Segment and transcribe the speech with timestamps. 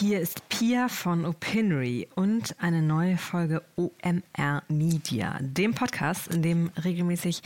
[0.00, 6.70] Hier ist Pia von Opinory und eine neue Folge OMR Media, dem Podcast, in dem
[6.84, 7.40] regelmäßig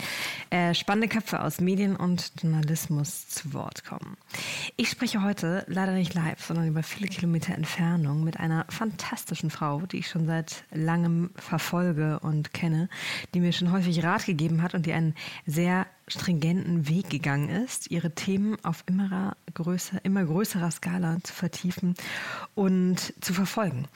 [0.49, 4.17] äh, spannende Köpfe aus Medien und Journalismus zu Wort kommen.
[4.75, 9.79] Ich spreche heute leider nicht live, sondern über viele Kilometer Entfernung mit einer fantastischen Frau,
[9.85, 12.89] die ich schon seit langem verfolge und kenne,
[13.33, 17.89] die mir schon häufig Rat gegeben hat und die einen sehr stringenten Weg gegangen ist,
[17.89, 21.95] ihre Themen auf immer größer, immer größerer Skala zu vertiefen
[22.53, 23.87] und zu verfolgen.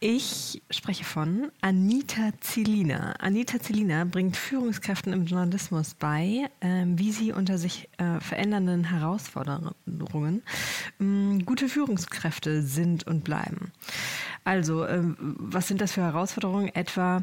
[0.00, 3.12] Ich spreche von Anita Zelina.
[3.18, 10.42] Anita Zelina bringt Führungskräften im Journalismus bei, äh, wie sie unter sich äh, verändernden Herausforderungen
[11.00, 13.72] äh, gute Führungskräfte sind und bleiben.
[14.48, 16.74] Also, ähm, was sind das für Herausforderungen?
[16.74, 17.22] Etwa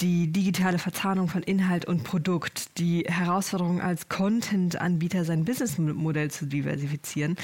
[0.00, 7.36] die digitale Verzahnung von Inhalt und Produkt, die Herausforderung als Content-Anbieter sein Businessmodell zu diversifizieren,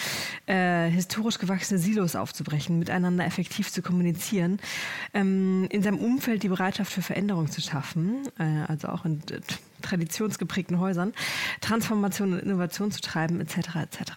[0.46, 4.60] äh, historisch gewachsene Silos aufzubrechen, miteinander effektiv zu kommunizieren,
[5.12, 9.20] ähm, in seinem Umfeld die Bereitschaft für Veränderung zu schaffen, äh, also auch in
[9.82, 11.12] traditionsgeprägten Häusern,
[11.60, 13.56] Transformation und Innovation zu treiben, etc.
[13.76, 14.12] etc.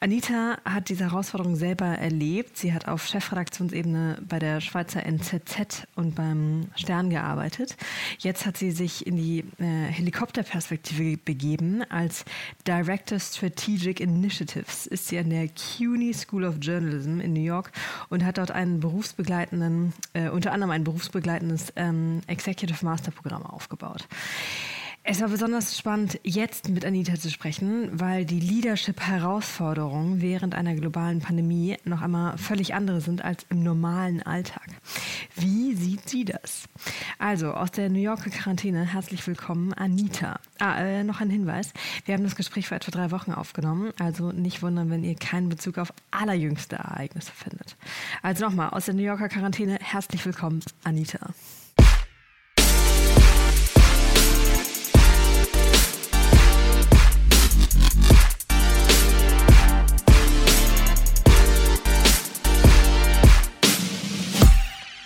[0.00, 2.56] Anita hat diese Herausforderung selber erlebt.
[2.56, 7.76] Sie hat auf Chefredaktionsebene bei der Schweizer NZZ und beim Stern gearbeitet.
[8.18, 11.82] Jetzt hat sie sich in die äh, Helikopterperspektive begeben.
[11.90, 12.24] Als
[12.66, 17.72] Director Strategic Initiatives ist sie an der CUNY School of Journalism in New York
[18.08, 24.06] und hat dort einen berufsbegleitenden, äh, unter anderem ein berufsbegleitendes ähm, Executive Master Programm aufgebaut.
[25.12, 31.18] Es war besonders spannend, jetzt mit Anita zu sprechen, weil die Leadership-Herausforderungen während einer globalen
[31.18, 34.68] Pandemie noch einmal völlig andere sind als im normalen Alltag.
[35.34, 36.68] Wie sieht sie das?
[37.18, 40.38] Also, aus der New Yorker Quarantäne herzlich willkommen, Anita.
[40.60, 41.72] Ah, äh, noch ein Hinweis.
[42.04, 45.48] Wir haben das Gespräch vor etwa drei Wochen aufgenommen, also nicht wundern, wenn ihr keinen
[45.48, 47.76] Bezug auf allerjüngste Ereignisse findet.
[48.22, 51.34] Also nochmal, aus der New Yorker Quarantäne herzlich willkommen, Anita.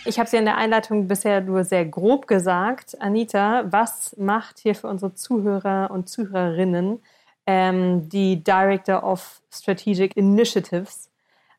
[0.06, 3.00] Ich habe es ja in der Einleitung bisher nur sehr grob gesagt.
[3.00, 7.00] Anita, was macht hier für unsere Zuhörer und Zuhörerinnen
[7.47, 11.10] ähm, die Director of Strategic Initiatives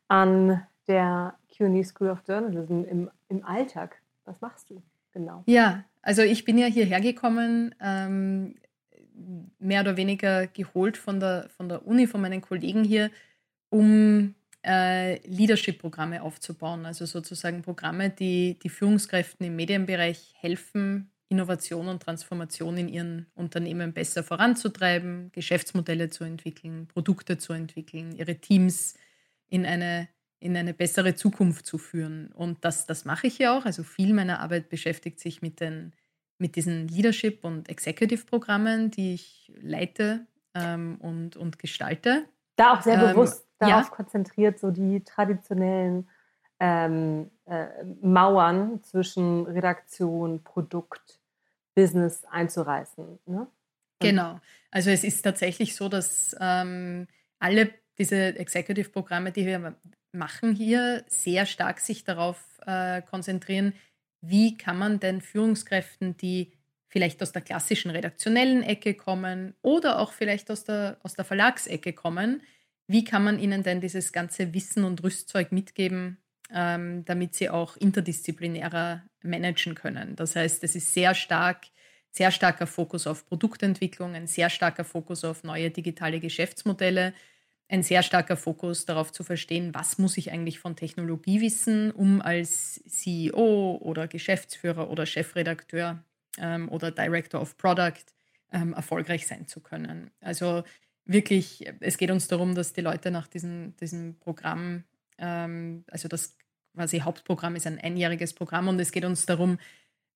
[0.06, 3.96] an der CUNY School of Journalism im, im Alltag?
[4.24, 4.80] Was machst du
[5.12, 5.42] genau?
[5.46, 8.54] Ja, also ich bin ja hierher gekommen, ähm,
[9.58, 13.10] mehr oder weniger geholt von der, von der Uni, von meinen Kollegen hier,
[13.70, 14.36] um
[14.66, 16.86] äh, Leadership-Programme aufzubauen.
[16.86, 23.92] Also sozusagen Programme, die die Führungskräften im Medienbereich helfen, Innovation und Transformation in ihren Unternehmen
[23.92, 28.94] besser voranzutreiben, Geschäftsmodelle zu entwickeln, Produkte zu entwickeln, ihre Teams
[29.48, 32.32] in eine, in eine bessere Zukunft zu führen.
[32.32, 33.64] Und das, das mache ich ja auch.
[33.64, 35.92] Also viel meiner Arbeit beschäftigt sich mit, den,
[36.38, 42.28] mit diesen Leadership- und Executive-Programmen, die ich leite ähm, und, und gestalte.
[42.56, 43.90] Da auch sehr ähm, bewusst darauf ja.
[43.90, 46.08] konzentriert, so die traditionellen
[46.58, 47.66] ähm, äh,
[48.00, 51.20] Mauern zwischen Redaktion, Produkt,
[51.74, 53.18] Business einzureißen.
[53.26, 53.46] Ne?
[54.00, 54.40] Genau.
[54.70, 57.06] Also es ist tatsächlich so, dass ähm,
[57.38, 59.76] alle diese Executive-Programme, die wir
[60.12, 63.74] machen hier, sehr stark sich darauf äh, konzentrieren,
[64.20, 66.52] wie kann man denn Führungskräften, die
[66.96, 71.92] vielleicht aus der klassischen redaktionellen Ecke kommen oder auch vielleicht aus der, aus der Verlagsecke
[71.92, 72.40] kommen,
[72.86, 76.16] wie kann man ihnen denn dieses ganze Wissen und Rüstzeug mitgeben,
[76.50, 80.16] ähm, damit sie auch interdisziplinärer managen können?
[80.16, 81.66] Das heißt, es ist sehr stark,
[82.12, 87.12] sehr starker Fokus auf Produktentwicklung, ein sehr starker Fokus auf neue digitale Geschäftsmodelle,
[87.68, 92.22] ein sehr starker Fokus darauf zu verstehen, was muss ich eigentlich von Technologie wissen, um
[92.22, 96.02] als CEO oder Geschäftsführer oder Chefredakteur
[96.38, 98.04] ähm, oder Director of Product
[98.52, 100.10] ähm, erfolgreich sein zu können.
[100.20, 100.64] Also
[101.04, 104.84] wirklich, es geht uns darum, dass die Leute nach diesem, diesem Programm,
[105.18, 106.36] ähm, also das
[106.74, 109.58] quasi Hauptprogramm ist ein einjähriges Programm und es geht uns darum,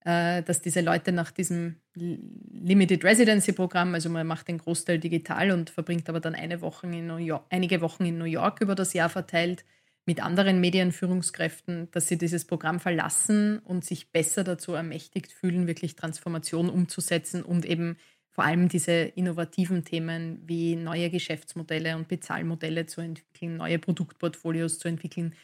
[0.04, 5.50] äh, dass diese Leute nach diesem Limited Residency Programm, also man macht den Großteil digital
[5.50, 8.74] und verbringt aber dann eine Woche in New York, einige Wochen in New York über
[8.74, 9.64] das Jahr verteilt
[10.10, 15.94] mit anderen Medienführungskräften, dass sie dieses Programm verlassen und sich besser dazu ermächtigt fühlen, wirklich
[15.94, 17.96] Transformation umzusetzen und eben
[18.28, 24.88] vor allem diese innovativen Themen wie neue Geschäftsmodelle und Bezahlmodelle zu entwickeln, neue Produktportfolios zu
[24.88, 25.36] entwickeln,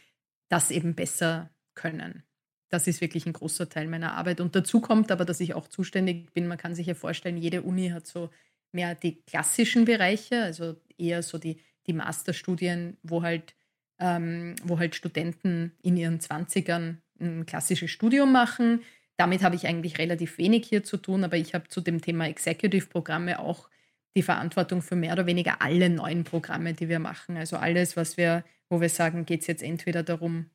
[0.49, 2.25] das eben besser können.
[2.69, 4.41] Das ist wirklich ein großer Teil meiner Arbeit.
[4.41, 6.49] Und dazu kommt aber, dass ich auch zuständig bin.
[6.49, 8.31] Man kann sich ja vorstellen, jede Uni hat so
[8.73, 13.55] mehr die klassischen Bereiche, also eher so die, die Masterstudien, wo halt
[13.99, 18.83] ähm, wo halt Studenten in ihren 20ern ein klassisches Studium machen.
[19.17, 22.27] Damit habe ich eigentlich relativ wenig hier zu tun, aber ich habe zu dem Thema
[22.29, 23.69] Executive-Programme auch
[24.15, 27.37] die Verantwortung für mehr oder weniger alle neuen Programme, die wir machen.
[27.37, 30.47] Also alles, was wir, wo wir sagen, geht es jetzt entweder darum,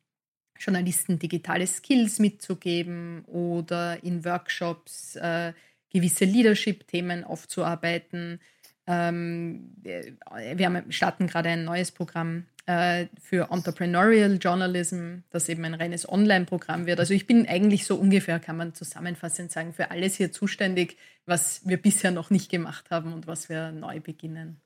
[0.59, 5.53] Journalisten digitale Skills mitzugeben oder in Workshops äh,
[5.89, 8.39] gewisse Leadership-Themen aufzuarbeiten.
[8.87, 15.73] Ähm, wir haben, starten gerade ein neues Programm äh, für Entrepreneurial Journalism, das eben ein
[15.73, 17.01] reines Online-Programm wird.
[17.01, 20.95] Also ich bin eigentlich so ungefähr, kann man zusammenfassend sagen, für alles hier zuständig,
[21.25, 24.61] was wir bisher noch nicht gemacht haben und was wir neu beginnen.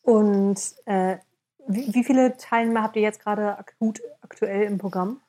[0.00, 1.18] Und äh,
[1.68, 5.20] wie, wie, viele Teilnehmer habt ihr jetzt gerade akut, aktuell im Programm?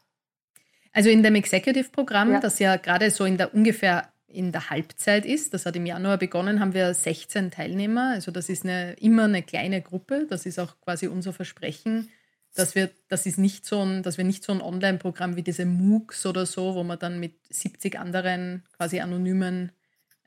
[0.94, 2.40] Also in dem Executive-Programm, ja.
[2.40, 6.18] das ja gerade so in der ungefähr in der Halbzeit ist, das hat im Januar
[6.18, 8.12] begonnen, haben wir 16 Teilnehmer.
[8.14, 10.26] Also das ist eine, immer eine kleine Gruppe.
[10.30, 12.10] Das ist auch quasi unser Versprechen,
[12.56, 15.66] dass wir, das ist nicht so ein, dass wir nicht so ein Online-Programm wie diese
[15.66, 19.72] MOOCs oder so, wo man dann mit 70 anderen quasi anonymen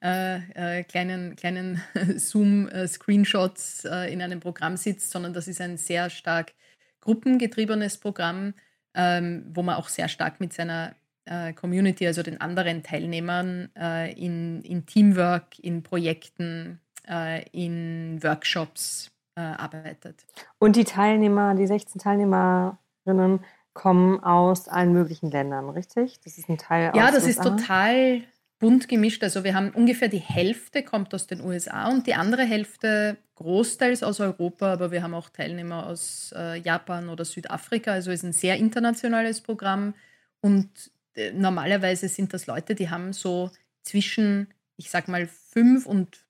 [0.02, 1.82] äh, äh, kleinen, kleinen
[2.16, 6.52] Zoom-Screenshots äh, in einem Programm sitzt, sondern das ist ein sehr stark
[7.00, 8.54] gruppengetriebenes Programm,
[8.94, 10.94] ähm, wo man auch sehr stark mit seiner
[11.26, 19.10] äh, Community, also den anderen Teilnehmern äh, in, in Teamwork, in Projekten, äh, in Workshops
[19.36, 20.24] äh, arbeitet.
[20.58, 23.40] Und die Teilnehmer, die 16 Teilnehmerinnen
[23.74, 26.18] kommen aus allen möglichen Ländern, richtig?
[26.24, 27.28] Das ist ein Teil Ja, das USA.
[27.28, 28.22] ist total
[28.58, 29.22] bunt gemischt.
[29.22, 34.02] Also wir haben ungefähr die Hälfte kommt aus den USA und die andere Hälfte großteils
[34.02, 37.92] aus Europa, aber wir haben auch Teilnehmer aus äh, Japan oder Südafrika.
[37.92, 39.94] Also es ist ein sehr internationales Programm
[40.40, 40.90] und
[41.34, 43.50] normalerweise sind das Leute, die haben so
[43.82, 46.26] zwischen, ich sag mal, fünf und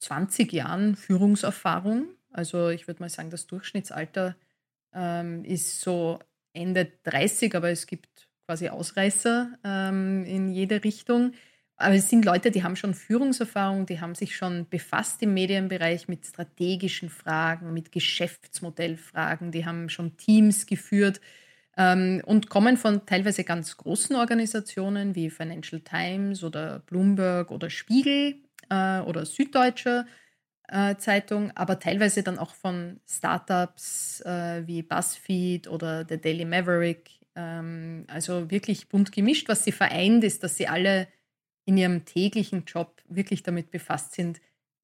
[0.00, 2.06] 20 Jahren Führungserfahrung.
[2.32, 4.36] Also ich würde mal sagen, das Durchschnittsalter
[4.94, 6.18] ähm, ist so
[6.52, 11.32] Ende 30, aber es gibt quasi Ausreißer ähm, in jede Richtung.
[11.76, 16.08] Aber es sind Leute, die haben schon Führungserfahrung, die haben sich schon befasst im Medienbereich
[16.08, 21.22] mit strategischen Fragen, mit Geschäftsmodellfragen, die haben schon Teams geführt
[21.76, 29.00] und kommen von teilweise ganz großen Organisationen wie Financial Times oder Bloomberg oder Spiegel äh,
[29.00, 30.06] oder Süddeutsche
[30.70, 37.10] äh, Zeitung, aber teilweise dann auch von Startups äh, wie BuzzFeed oder The Daily Maverick.
[37.34, 39.48] Ähm, also wirklich bunt gemischt.
[39.48, 41.08] Was sie vereint, ist, dass sie alle
[41.64, 44.40] in ihrem täglichen Job wirklich damit befasst sind,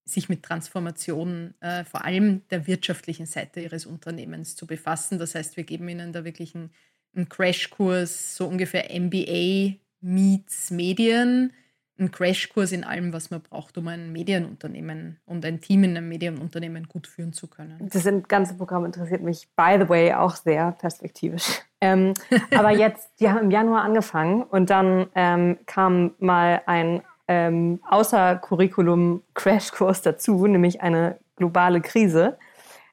[0.06, 5.18] sich mit Transformation äh, vor allem der wirtschaftlichen Seite ihres Unternehmens zu befassen.
[5.18, 6.70] Das heißt, wir geben ihnen da wirklich einen,
[7.14, 11.52] einen Crashkurs, so ungefähr MBA meets Medien,
[11.98, 16.08] ein Crashkurs in allem, was man braucht, um ein Medienunternehmen und ein Team in einem
[16.08, 17.88] Medienunternehmen gut führen zu können.
[17.90, 21.62] Das ganze Programm interessiert mich, by the way, auch sehr perspektivisch.
[21.82, 22.14] Ähm,
[22.52, 28.36] aber jetzt, die haben im Januar angefangen und dann ähm, kam mal ein ähm, außer
[28.36, 32.38] Curriculum-Crashkurs dazu, nämlich eine globale Krise,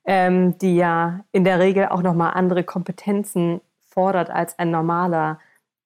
[0.05, 5.39] ähm, die ja in der Regel auch nochmal andere Kompetenzen fordert als ein normaler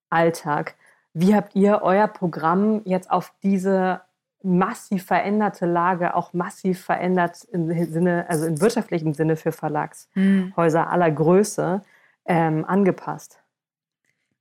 [0.10, 0.76] Alltag.
[1.14, 4.02] Wie habt ihr euer Programm jetzt auf diese
[4.44, 10.88] massiv veränderte Lage auch massiv verändert im Sinne, also im wirtschaftlichen Sinne für Verlagshäuser mhm.
[10.88, 11.82] aller Größe
[12.26, 13.40] ähm, angepasst?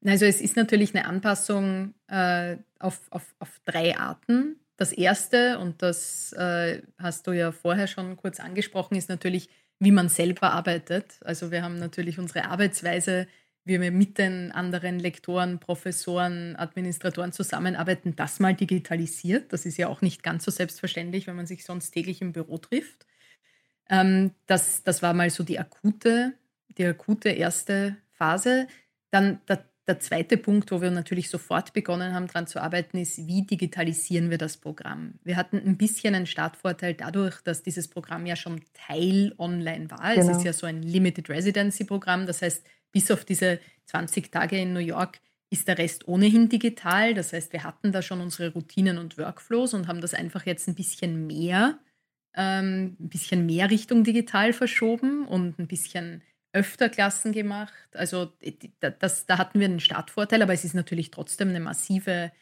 [0.05, 4.56] Also es ist natürlich eine Anpassung äh, auf, auf, auf drei Arten.
[4.76, 9.90] Das erste, und das äh, hast du ja vorher schon kurz angesprochen, ist natürlich, wie
[9.90, 11.18] man selber arbeitet.
[11.25, 13.26] Also wir haben natürlich unsere Arbeitsweise
[13.66, 19.52] wie wir mit den anderen Lektoren, Professoren, Administratoren zusammenarbeiten, das mal digitalisiert.
[19.52, 22.59] Das ist ja auch nicht ganz so selbstverständlich, wenn man sich sonst täglich im Büro
[22.59, 23.06] trifft.
[23.90, 26.35] Ähm, das, das war mal so die akute,
[26.78, 28.68] die akute erste Phase.
[29.11, 33.26] Dann der, der zweite Punkt, wo wir natürlich sofort begonnen haben, daran zu arbeiten, ist,
[33.26, 35.14] wie digitalisieren wir das Programm?
[35.23, 40.14] Wir hatten ein bisschen einen Startvorteil dadurch, dass dieses Programm ja schon Teil online war.
[40.14, 40.31] Genau.
[40.31, 42.26] Es ist ja so ein Limited Residency Programm.
[42.26, 47.14] Das heißt, bis auf diese 20 Tage in New York ist der Rest ohnehin digital.
[47.14, 50.66] Das heißt, wir hatten da schon unsere Routinen und Workflows und haben das einfach jetzt
[50.66, 51.78] ein bisschen mehr,
[52.35, 56.23] ähm, ein bisschen mehr Richtung digital verschoben und ein bisschen
[56.57, 57.75] öfter Klassen gemacht.
[57.93, 58.33] Also
[58.81, 62.33] das, da hatten wir einen Startvorteil, aber es ist natürlich trotzdem eine massive,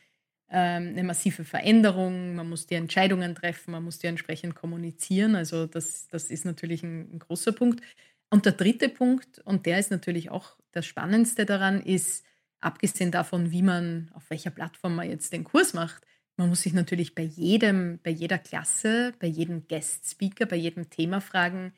[0.49, 2.37] ähm, eine massive Veränderung.
[2.37, 5.35] Man muss die Entscheidungen treffen, man muss die entsprechend kommunizieren.
[5.35, 7.83] Also das, das ist natürlich ein, ein großer Punkt.
[8.31, 12.25] Und der dritte Punkt, und der ist natürlich auch das Spannendste daran, ist,
[12.61, 16.05] abgesehen davon, wie man, auf welcher Plattform man jetzt den Kurs macht,
[16.37, 20.91] man muss sich natürlich bei jedem, bei jeder Klasse, bei jedem Guest Speaker, bei jedem
[20.91, 21.73] Thema fragen,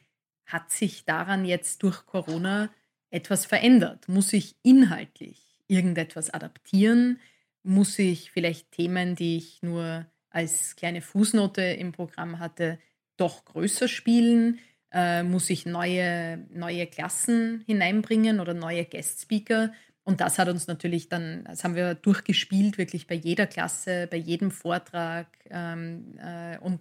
[0.46, 2.70] hat sich daran jetzt durch Corona
[3.10, 4.08] etwas verändert?
[4.08, 7.20] Muss ich inhaltlich irgendetwas adaptieren?
[7.62, 12.78] Muss ich vielleicht Themen, die ich nur als kleine Fußnote im Programm hatte,
[13.16, 14.58] doch größer spielen?
[14.92, 19.72] Äh, muss ich neue, neue Klassen hineinbringen oder neue Guest-Speaker?
[20.04, 24.16] Und das hat uns natürlich dann, das haben wir durchgespielt, wirklich bei jeder Klasse, bei
[24.16, 25.26] jedem Vortrag.
[25.50, 26.80] Ähm, äh, und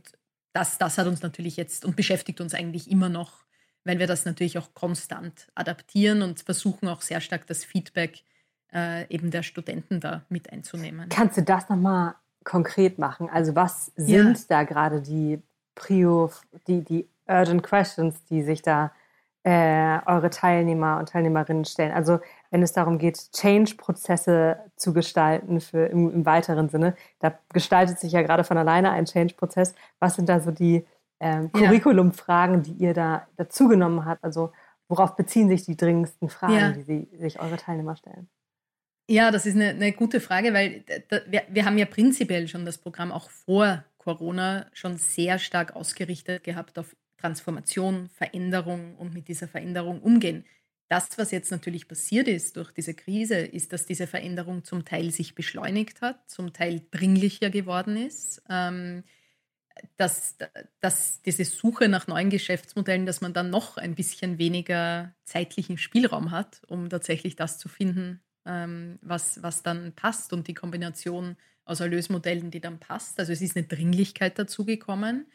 [0.53, 3.44] das, das hat uns natürlich jetzt und beschäftigt uns eigentlich immer noch,
[3.85, 8.23] weil wir das natürlich auch konstant adaptieren und versuchen auch sehr stark das Feedback
[8.73, 11.07] äh, eben der Studenten da mit einzunehmen.
[11.09, 13.29] Kannst du das nochmal konkret machen?
[13.29, 14.45] Also was sind ja.
[14.49, 15.41] da gerade die
[15.75, 16.31] Prio,
[16.67, 18.91] die, die Urgent Questions, die sich da
[19.43, 21.91] äh, eure Teilnehmer und Teilnehmerinnen stellen?
[21.91, 26.95] Also wenn es darum geht, Change-Prozesse zu gestalten für im, im, weiteren Sinne.
[27.19, 29.75] Da gestaltet sich ja gerade von alleine ein Change-Prozess.
[29.99, 30.85] Was sind da so die
[31.19, 34.23] ähm, Curriculum-Fragen, die ihr da dazugenommen habt?
[34.23, 34.51] Also
[34.87, 36.71] worauf beziehen sich die dringendsten Fragen, ja.
[36.71, 38.29] die sie, sich eure Teilnehmer stellen?
[39.07, 42.65] Ja, das ist eine, eine gute Frage, weil da, wir, wir haben ja prinzipiell schon
[42.65, 49.27] das Programm auch vor Corona schon sehr stark ausgerichtet gehabt auf Transformation, Veränderung und mit
[49.27, 50.45] dieser Veränderung umgehen.
[50.87, 55.09] Das, was jetzt natürlich passiert ist durch diese Krise, ist, dass diese Veränderung zum Teil
[55.11, 58.43] sich beschleunigt hat, zum Teil dringlicher geworden ist.
[58.49, 59.03] Ähm,
[59.97, 60.35] dass,
[60.79, 66.31] dass diese Suche nach neuen Geschäftsmodellen, dass man dann noch ein bisschen weniger zeitlichen Spielraum
[66.31, 71.79] hat, um tatsächlich das zu finden, ähm, was, was dann passt und die Kombination aus
[71.79, 73.19] Erlösmodellen, die dann passt.
[73.19, 75.25] Also es ist eine Dringlichkeit dazugekommen.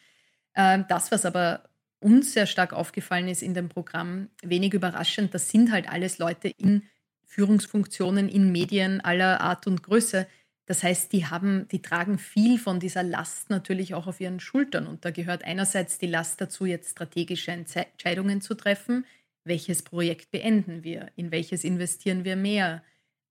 [0.55, 1.69] Ähm, das, was aber
[1.99, 6.49] uns sehr stark aufgefallen ist in dem Programm, wenig überraschend, das sind halt alles Leute
[6.49, 6.85] in
[7.25, 10.27] Führungsfunktionen, in Medien aller Art und Größe.
[10.67, 14.87] Das heißt, die haben, die tragen viel von dieser Last natürlich auch auf ihren Schultern.
[14.87, 19.05] Und da gehört einerseits die Last dazu, jetzt strategische Entscheidungen zu treffen.
[19.45, 21.09] Welches Projekt beenden wir?
[21.17, 22.85] In welches investieren wir mehr?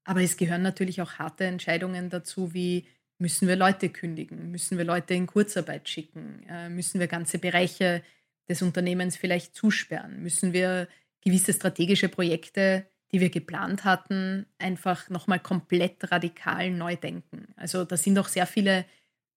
[0.04, 2.86] Aber es gehören natürlich auch harte Entscheidungen dazu, wie
[3.20, 4.50] müssen wir Leute kündigen?
[4.52, 6.44] Müssen wir Leute in Kurzarbeit schicken?
[6.50, 8.02] Äh, müssen wir ganze Bereiche
[8.50, 10.24] des Unternehmens vielleicht zusperren?
[10.24, 10.88] Müssen wir
[11.22, 17.48] gewisse strategische Projekte, die wir geplant hatten, einfach nochmal komplett radikal neu denken?
[17.56, 18.86] Also da sind auch sehr viele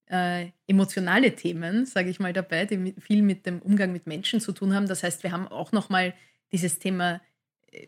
[0.07, 4.53] äh, emotionale Themen, sage ich mal dabei, die viel mit dem Umgang mit Menschen zu
[4.53, 4.87] tun haben.
[4.87, 6.15] Das heißt, wir haben auch nochmal
[6.53, 7.21] dieses Thema
[7.71, 7.87] äh,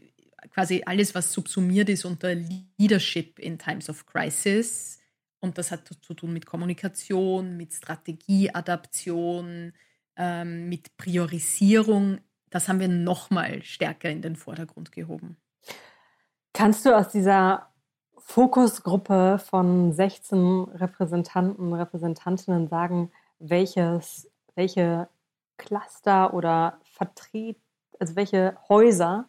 [0.51, 5.01] quasi alles, was subsumiert ist unter Leadership in Times of Crisis.
[5.41, 9.73] Und das hat zu tun mit Kommunikation, mit Strategieadaption,
[10.17, 12.21] ähm, mit Priorisierung,
[12.55, 15.37] das haben wir nochmal stärker in den Vordergrund gehoben.
[16.55, 17.67] Kannst du aus dieser
[18.17, 25.09] Fokusgruppe von 16 Repräsentanten, Repräsentantinnen sagen, welches, welche
[25.59, 27.59] Cluster oder Vertret,
[27.99, 29.29] also welche Häuser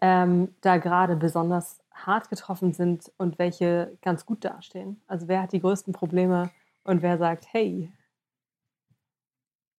[0.00, 5.02] ähm, da gerade besonders hart getroffen sind und welche ganz gut dastehen?
[5.08, 6.52] Also wer hat die größten Probleme
[6.84, 7.92] und wer sagt, hey,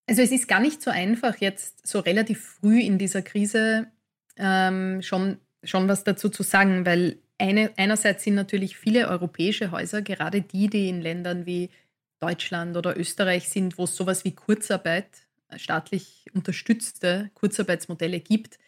[0.08, 3.88] also es ist gar nicht so einfach, jetzt so relativ früh in dieser Krise
[4.36, 10.02] ähm, schon, schon was dazu zu sagen, weil eine, einerseits sind natürlich viele europäische Häuser,
[10.02, 11.70] gerade die, die in Ländern wie
[12.20, 15.08] Deutschland oder Österreich sind, wo es sowas wie Kurzarbeit,
[15.56, 18.60] staatlich unterstützte Kurzarbeitsmodelle gibt,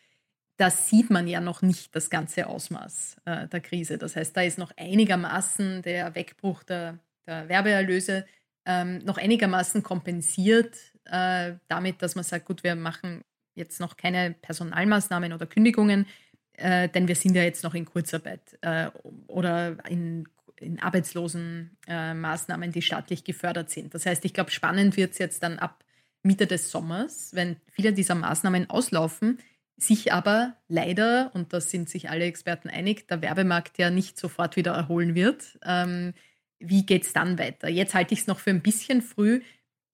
[0.58, 3.98] da sieht man ja noch nicht das ganze Ausmaß äh, der Krise.
[3.98, 8.26] Das heißt, da ist noch einigermaßen der Wegbruch der, der Werbeerlöse
[8.66, 13.24] ähm, noch einigermaßen kompensiert äh, damit, dass man sagt, gut, wir machen
[13.56, 16.08] jetzt noch keine Personalmaßnahmen oder Kündigungen,
[16.58, 18.90] äh, denn wir sind ja jetzt noch in Kurzarbeit äh,
[19.28, 20.28] oder in,
[20.60, 23.94] in Arbeitslosenmaßnahmen, die staatlich gefördert sind.
[23.94, 25.84] Das heißt, ich glaube, spannend wird es jetzt dann ab
[26.22, 29.40] Mitte des Sommers, wenn viele dieser Maßnahmen auslaufen,
[29.78, 34.56] sich aber leider, und da sind sich alle Experten einig, der Werbemarkt ja nicht sofort
[34.56, 35.60] wieder erholen wird.
[35.64, 36.14] Ähm,
[36.60, 37.68] wie geht es dann weiter?
[37.68, 39.42] Jetzt halte ich es noch für ein bisschen früh.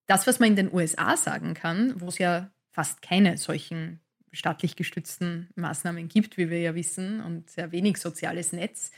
[0.05, 3.99] Das, was man in den USA sagen kann, wo es ja fast keine solchen
[4.31, 8.91] staatlich gestützten Maßnahmen gibt, wie wir ja wissen, und sehr wenig soziales Netz,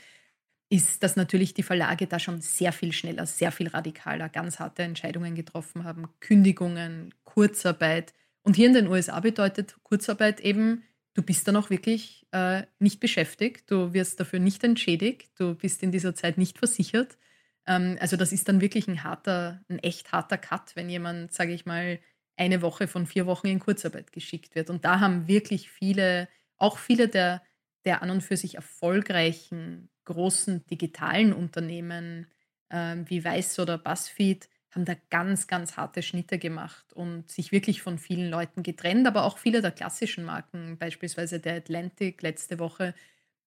[0.72, 4.82] ist, dass natürlich die Verlage da schon sehr viel schneller, sehr viel radikaler ganz harte
[4.82, 6.08] Entscheidungen getroffen haben.
[6.20, 8.14] Kündigungen, Kurzarbeit.
[8.42, 13.00] Und hier in den USA bedeutet Kurzarbeit eben, du bist dann auch wirklich äh, nicht
[13.00, 17.18] beschäftigt, du wirst dafür nicht entschädigt, du bist in dieser Zeit nicht versichert.
[17.66, 21.52] Ähm, also das ist dann wirklich ein harter, ein echt harter Cut, wenn jemand, sage
[21.52, 22.00] ich mal,
[22.42, 24.68] eine Woche von vier Wochen in Kurzarbeit geschickt wird.
[24.68, 27.42] Und da haben wirklich viele, auch viele der,
[27.84, 32.26] der an und für sich erfolgreichen großen digitalen Unternehmen
[32.70, 37.82] ähm, wie Weiß oder BuzzFeed, haben da ganz, ganz harte Schnitte gemacht und sich wirklich
[37.82, 42.94] von vielen Leuten getrennt, aber auch viele der klassischen Marken, beispielsweise der Atlantic letzte Woche,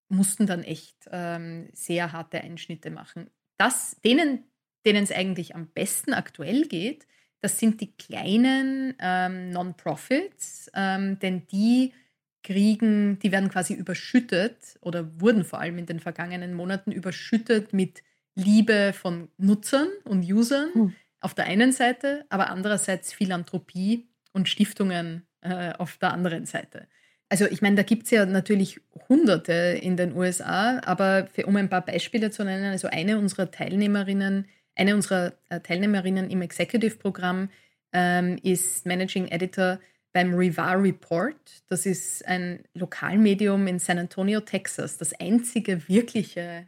[0.07, 3.31] mussten dann echt ähm, sehr harte Einschnitte machen.
[3.57, 4.43] Das, denen,
[4.85, 7.07] denen es eigentlich am besten aktuell geht,
[7.45, 11.93] das sind die kleinen ähm, Non-Profits, ähm, denn die
[12.41, 18.01] kriegen, die werden quasi überschüttet oder wurden vor allem in den vergangenen Monaten überschüttet mit
[18.33, 20.95] Liebe von Nutzern und Usern hm.
[21.19, 26.87] auf der einen Seite, aber andererseits Philanthropie und Stiftungen äh, auf der anderen Seite.
[27.29, 31.55] Also ich meine, da gibt es ja natürlich Hunderte in den USA, aber für, um
[31.57, 37.49] ein paar Beispiele zu nennen, also eine unserer Teilnehmerinnen, eine unserer äh, Teilnehmerinnen im Executive-Programm
[37.93, 39.79] ähm, ist Managing Editor
[40.11, 41.63] beim Rivar Report.
[41.67, 46.67] Das ist ein Lokalmedium in San Antonio, Texas, das einzige wirkliche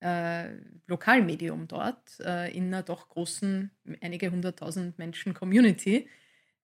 [0.00, 0.48] äh,
[0.86, 3.70] Lokalmedium dort äh, in einer doch großen,
[4.00, 6.08] einige hunderttausend Menschen Community.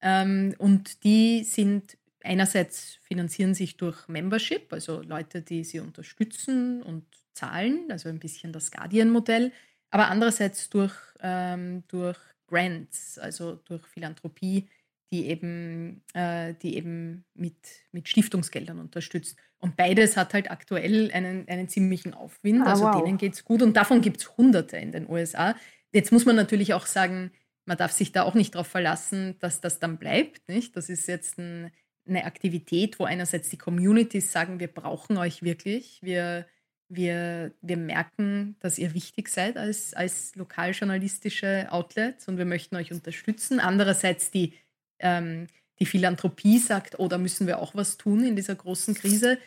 [0.00, 7.04] Ähm, und die sind einerseits finanzieren sich durch Membership, also Leute, die sie unterstützen und
[7.34, 9.52] zahlen, also ein bisschen das Guardian-Modell,
[9.92, 12.18] aber andererseits durch, ähm, durch
[12.49, 14.68] Grants, also durch Philanthropie,
[15.12, 17.56] die eben, äh, die eben mit,
[17.92, 19.37] mit Stiftungsgeldern unterstützt.
[19.58, 22.62] Und beides hat halt aktuell einen, einen ziemlichen Aufwind.
[22.62, 23.04] Ah, also wow.
[23.04, 25.54] denen geht es gut und davon gibt es Hunderte in den USA.
[25.92, 27.30] Jetzt muss man natürlich auch sagen,
[27.66, 30.49] man darf sich da auch nicht darauf verlassen, dass das dann bleibt.
[30.49, 30.75] Nicht?
[30.75, 31.70] Das ist jetzt ein,
[32.08, 36.46] eine Aktivität, wo einerseits die Communities sagen, wir brauchen euch wirklich, wir,
[36.94, 42.92] wir, wir merken, dass ihr wichtig seid als, als lokaljournalistische Outlets und wir möchten euch
[42.92, 43.61] unterstützen.
[43.61, 44.54] Andererseits die
[44.99, 45.46] ähm,
[45.82, 49.38] die Philanthropie sagt, oh, da müssen wir auch was tun in dieser großen Krise.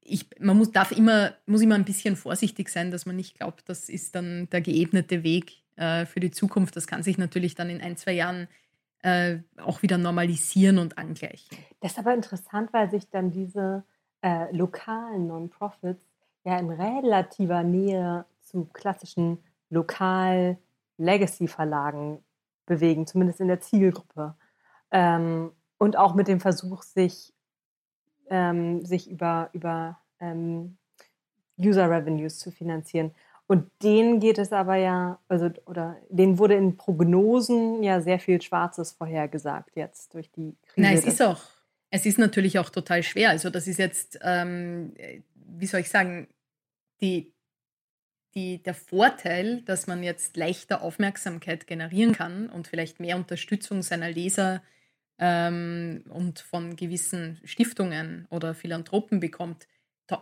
[0.00, 3.68] Ich, man muss, darf immer, muss immer ein bisschen vorsichtig sein, dass man nicht glaubt,
[3.68, 6.74] das ist dann der geebnete Weg äh, für die Zukunft.
[6.74, 8.48] Das kann sich natürlich dann in ein, zwei Jahren
[9.02, 11.56] äh, auch wieder normalisieren und angleichen.
[11.80, 13.84] Das ist aber interessant, weil sich dann diese
[14.22, 16.02] äh, lokalen Non-Profits
[16.46, 19.36] ja in relativer Nähe zu klassischen
[19.70, 22.22] Lokal-Legacy-Verlagen
[22.66, 24.34] bewegen, zumindest in der Zielgruppe.
[24.92, 27.34] Ähm, und auch mit dem Versuch, sich,
[28.30, 30.76] ähm, sich über, über ähm,
[31.58, 33.10] User Revenues zu finanzieren.
[33.48, 38.40] Und denen geht es aber ja, also, oder denen wurde in Prognosen ja sehr viel
[38.40, 40.86] Schwarzes vorhergesagt jetzt durch die Krise.
[40.86, 41.42] Nein, es ist auch,
[41.90, 43.30] es ist natürlich auch total schwer.
[43.30, 44.94] Also, das ist jetzt, ähm,
[45.34, 46.28] wie soll ich sagen,
[47.00, 47.32] die,
[48.34, 54.10] die, der Vorteil, dass man jetzt leichter Aufmerksamkeit generieren kann und vielleicht mehr Unterstützung seiner
[54.10, 54.62] Leser
[55.18, 59.66] ähm, und von gewissen Stiftungen oder Philanthropen bekommt,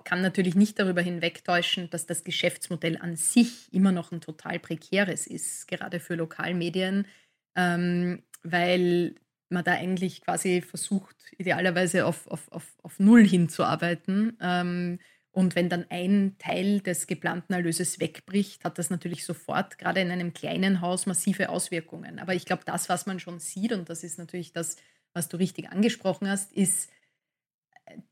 [0.05, 5.27] kann natürlich nicht darüber hinwegtäuschen, dass das Geschäftsmodell an sich immer noch ein total prekäres
[5.27, 7.07] ist, gerade für Lokalmedien,
[7.55, 9.15] ähm, weil
[9.51, 14.39] man da eigentlich quasi versucht, idealerweise auf, auf, auf, auf Null hinzuarbeiten.
[14.41, 14.99] Ähm,
[15.35, 20.13] und wenn dann ein Teil des geplanten Erlöses wegbricht, hat das natürlich sofort, gerade in
[20.13, 22.21] einem kleinen Haus, massive Auswirkungen.
[22.21, 24.77] Aber ich glaube, das, was man schon sieht, und das ist natürlich das,
[25.13, 26.89] was du richtig angesprochen hast, ist,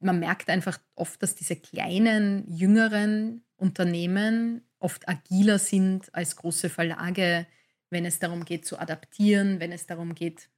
[0.00, 7.46] man merkt einfach oft, dass diese kleinen, jüngeren Unternehmen oft agiler sind als große Verlage,
[7.88, 10.48] wenn es darum geht zu adaptieren, wenn es darum geht,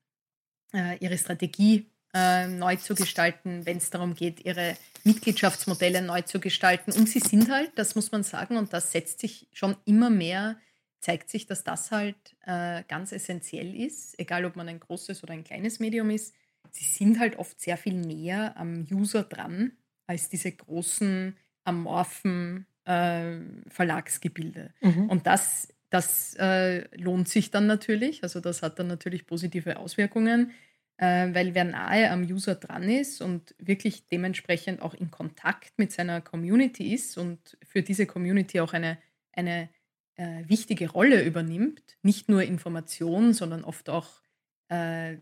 [0.73, 6.41] äh, ihre Strategie äh, neu zu gestalten, wenn es darum geht, ihre Mitgliedschaftsmodelle neu zu
[6.41, 6.93] gestalten.
[6.93, 10.57] Und sie sind halt, das muss man sagen, und das setzt sich schon immer mehr,
[11.01, 15.35] zeigt sich, dass das halt äh, ganz essentiell ist, egal ob man ein großes oder
[15.35, 16.35] ein kleines Medium ist.
[16.71, 19.73] Sie sind halt oft sehr viel näher am User dran
[20.07, 24.73] als diese großen, amorphen äh, Verlagsgebilde.
[24.81, 25.11] Mhm.
[25.11, 28.23] Und das, das äh, lohnt sich dann natürlich.
[28.23, 30.53] Also das hat dann natürlich positive Auswirkungen
[30.97, 36.21] weil wer nahe am User dran ist und wirklich dementsprechend auch in Kontakt mit seiner
[36.21, 38.99] Community ist und für diese Community auch eine,
[39.33, 39.69] eine
[40.17, 44.23] äh, wichtige Rolle übernimmt, nicht nur Information, sondern oft auch
[44.69, 45.17] äh,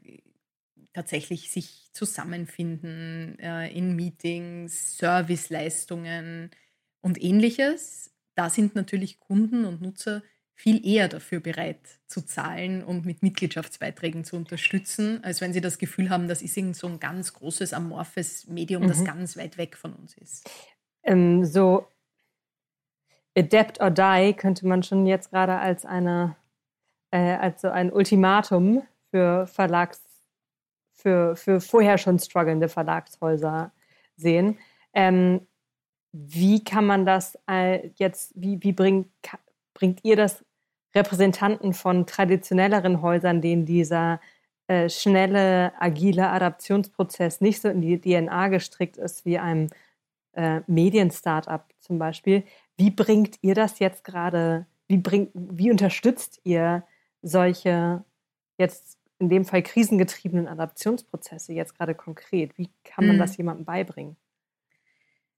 [0.92, 6.50] tatsächlich sich zusammenfinden äh, in Meetings, Serviceleistungen
[7.00, 8.14] und ähnliches.
[8.34, 10.22] Da sind natürlich Kunden und Nutzer
[10.54, 15.78] viel eher dafür bereit zu zahlen und mit Mitgliedschaftsbeiträgen zu unterstützen, als wenn sie das
[15.78, 18.88] Gefühl haben, das ist irgend so ein ganz großes, amorphes Medium, mhm.
[18.88, 20.48] das ganz weit weg von uns ist.
[21.02, 21.86] Ähm, so
[23.36, 26.36] Adapt or Die könnte man schon jetzt gerade als eine
[27.10, 30.02] äh, als so ein Ultimatum für Verlags
[30.92, 33.72] für, für vorher schon strugglende Verlagshäuser
[34.16, 34.58] sehen.
[34.94, 35.46] Ähm,
[36.12, 39.08] wie kann man das äh, jetzt, wie, wie bringt,
[39.82, 40.44] bringt ihr das
[40.94, 44.20] Repräsentanten von traditionelleren Häusern, denen dieser
[44.68, 49.70] äh, schnelle, agile Adaptionsprozess nicht so in die DNA gestrickt ist wie einem
[50.34, 52.44] äh, Medien-Startup zum Beispiel.
[52.76, 56.84] Wie bringt ihr das jetzt gerade, wie, bringt, wie unterstützt ihr
[57.22, 58.04] solche
[58.58, 62.56] jetzt in dem Fall krisengetriebenen Adaptionsprozesse jetzt gerade konkret?
[62.56, 63.20] Wie kann man mhm.
[63.20, 64.16] das jemandem beibringen?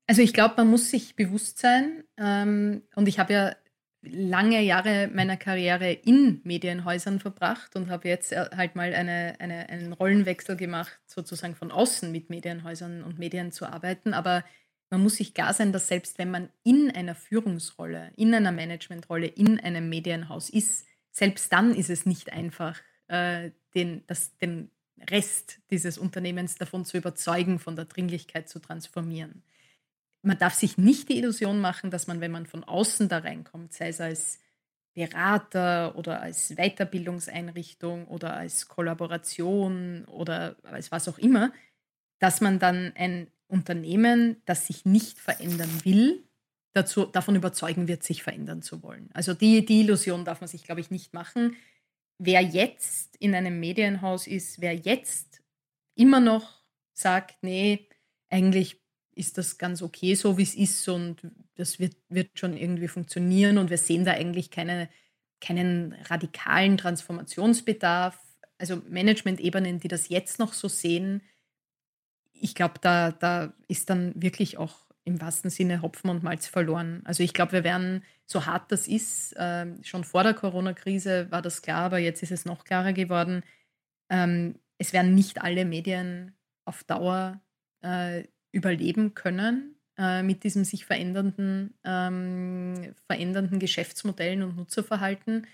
[0.06, 3.56] Also ich glaube, man muss sich bewusst sein, ähm, und ich habe ja
[4.04, 9.68] lange Jahre meiner Karriere in Medienhäusern verbracht und habe jetzt äh, halt mal eine, eine,
[9.68, 14.14] einen Rollenwechsel gemacht, sozusagen von außen mit Medienhäusern und Medien zu arbeiten.
[14.14, 14.44] Aber
[14.90, 19.26] man muss sich klar sein, dass selbst wenn man in einer Führungsrolle, in einer Managementrolle,
[19.26, 24.70] in einem Medienhaus ist, selbst dann ist es nicht einfach, äh, den, das, den
[25.10, 29.42] Rest dieses Unternehmens davon zu überzeugen, von der Dringlichkeit zu transformieren
[30.24, 33.72] man darf sich nicht die Illusion machen, dass man, wenn man von außen da reinkommt,
[33.72, 34.38] sei es als
[34.94, 41.52] Berater oder als Weiterbildungseinrichtung oder als Kollaboration oder als was auch immer,
[42.20, 46.24] dass man dann ein Unternehmen, das sich nicht verändern will,
[46.72, 49.10] dazu, davon überzeugen wird, sich verändern zu wollen.
[49.12, 51.56] Also die, die Illusion darf man sich, glaube ich, nicht machen.
[52.18, 55.42] Wer jetzt in einem Medienhaus ist, wer jetzt
[55.94, 57.88] immer noch sagt, nee,
[58.28, 58.83] eigentlich
[59.16, 61.22] ist das ganz okay, so wie es ist und
[61.56, 64.88] das wird, wird schon irgendwie funktionieren und wir sehen da eigentlich keine,
[65.40, 68.18] keinen radikalen Transformationsbedarf.
[68.58, 71.22] Also Management-Ebenen, die das jetzt noch so sehen,
[72.32, 77.02] ich glaube, da, da ist dann wirklich auch im wahrsten Sinne Hopfen und Malz verloren.
[77.04, 81.42] Also ich glaube, wir werden, so hart das ist, äh, schon vor der Corona-Krise war
[81.42, 83.42] das klar, aber jetzt ist es noch klarer geworden,
[84.08, 87.40] ähm, es werden nicht alle Medien auf Dauer
[87.82, 88.24] äh,
[88.54, 95.46] überleben können äh, mit diesem sich verändernden, ähm, verändernden Geschäftsmodellen und Nutzerverhalten.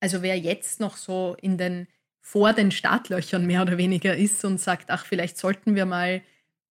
[0.00, 1.86] Also wer jetzt noch so in den
[2.20, 6.22] vor den Startlöchern mehr oder weniger ist und sagt, ach, vielleicht sollten wir mal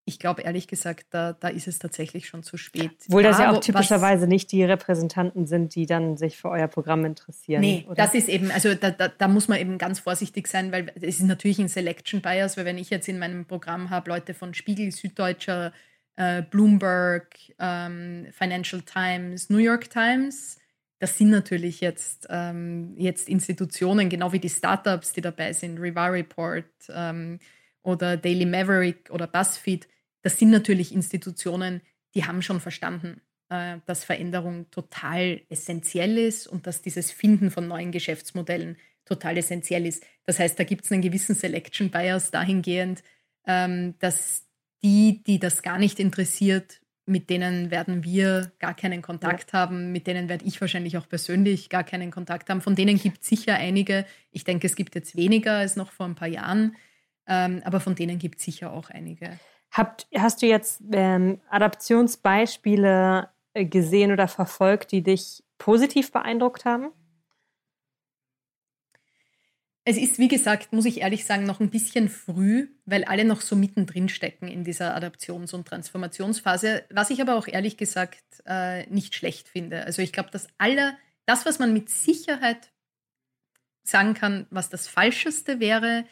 [0.09, 2.91] ich glaube ehrlich gesagt, da, da ist es tatsächlich schon zu spät.
[3.07, 7.05] Obwohl das ja auch typischerweise nicht die Repräsentanten sind, die dann sich für euer Programm
[7.05, 7.61] interessieren.
[7.61, 7.95] Nee, oder?
[7.95, 11.19] das ist eben, also da, da, da, muss man eben ganz vorsichtig sein, weil es
[11.19, 14.53] ist natürlich ein Selection Bias, weil wenn ich jetzt in meinem Programm habe, Leute von
[14.53, 15.71] Spiegel, Süddeutscher,
[16.15, 20.57] äh, Bloomberg, ähm, Financial Times, New York Times,
[20.99, 26.11] das sind natürlich jetzt, ähm, jetzt Institutionen, genau wie die Startups, die dabei sind, Rivar
[26.11, 27.39] Report ähm,
[27.83, 29.87] oder Daily Maverick oder BuzzFeed,
[30.21, 31.81] das sind natürlich Institutionen,
[32.13, 37.67] die haben schon verstanden, äh, dass Veränderung total essentiell ist und dass dieses Finden von
[37.67, 40.05] neuen Geschäftsmodellen total essentiell ist.
[40.25, 43.03] Das heißt, da gibt es einen gewissen Selection Bias dahingehend,
[43.47, 44.45] ähm, dass
[44.83, 49.59] die, die das gar nicht interessiert, mit denen werden wir gar keinen Kontakt ja.
[49.59, 52.61] haben, mit denen werde ich wahrscheinlich auch persönlich gar keinen Kontakt haben.
[52.61, 54.05] Von denen gibt es sicher einige.
[54.31, 56.75] Ich denke, es gibt jetzt weniger als noch vor ein paar Jahren,
[57.25, 59.39] ähm, aber von denen gibt es sicher auch einige.
[59.71, 66.91] Habt, hast du jetzt ähm, Adaptionsbeispiele äh, gesehen oder verfolgt, die dich positiv beeindruckt haben?
[69.85, 73.41] Es ist, wie gesagt, muss ich ehrlich sagen, noch ein bisschen früh, weil alle noch
[73.41, 78.85] so mittendrin stecken in dieser Adaptions- und Transformationsphase, was ich aber auch ehrlich gesagt äh,
[78.87, 79.85] nicht schlecht finde.
[79.85, 82.71] Also ich glaube, das aller, das, was man mit Sicherheit
[83.83, 86.05] sagen kann, was das Falscheste wäre,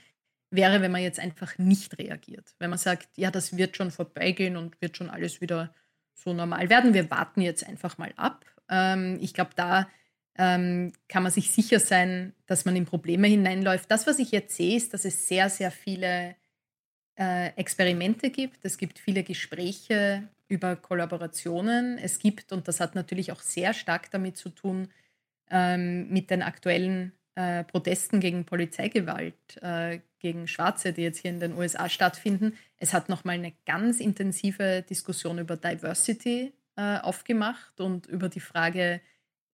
[0.50, 2.56] wäre, wenn man jetzt einfach nicht reagiert.
[2.60, 5.74] Wenn man sagt, ja, das wird schon vorbeigehen und wird schon alles wieder
[6.14, 6.94] so normal werden.
[6.94, 8.46] Wir warten jetzt einfach mal ab.
[8.70, 9.88] Ähm, ich glaube, da
[10.38, 13.90] ähm, kann man sich sicher sein, dass man in Probleme hineinläuft.
[13.90, 16.36] Das, was ich jetzt sehe, ist, dass es sehr, sehr viele
[17.18, 18.64] äh, Experimente gibt.
[18.64, 21.98] Es gibt viele Gespräche über Kollaborationen.
[21.98, 24.90] Es gibt, und das hat natürlich auch sehr stark damit zu tun,
[25.50, 31.40] ähm, mit den aktuellen äh, Protesten gegen Polizeigewalt, äh, gegen Schwarze, die jetzt hier in
[31.40, 32.58] den USA stattfinden.
[32.78, 39.02] Es hat nochmal eine ganz intensive Diskussion über Diversity äh, aufgemacht und über die Frage,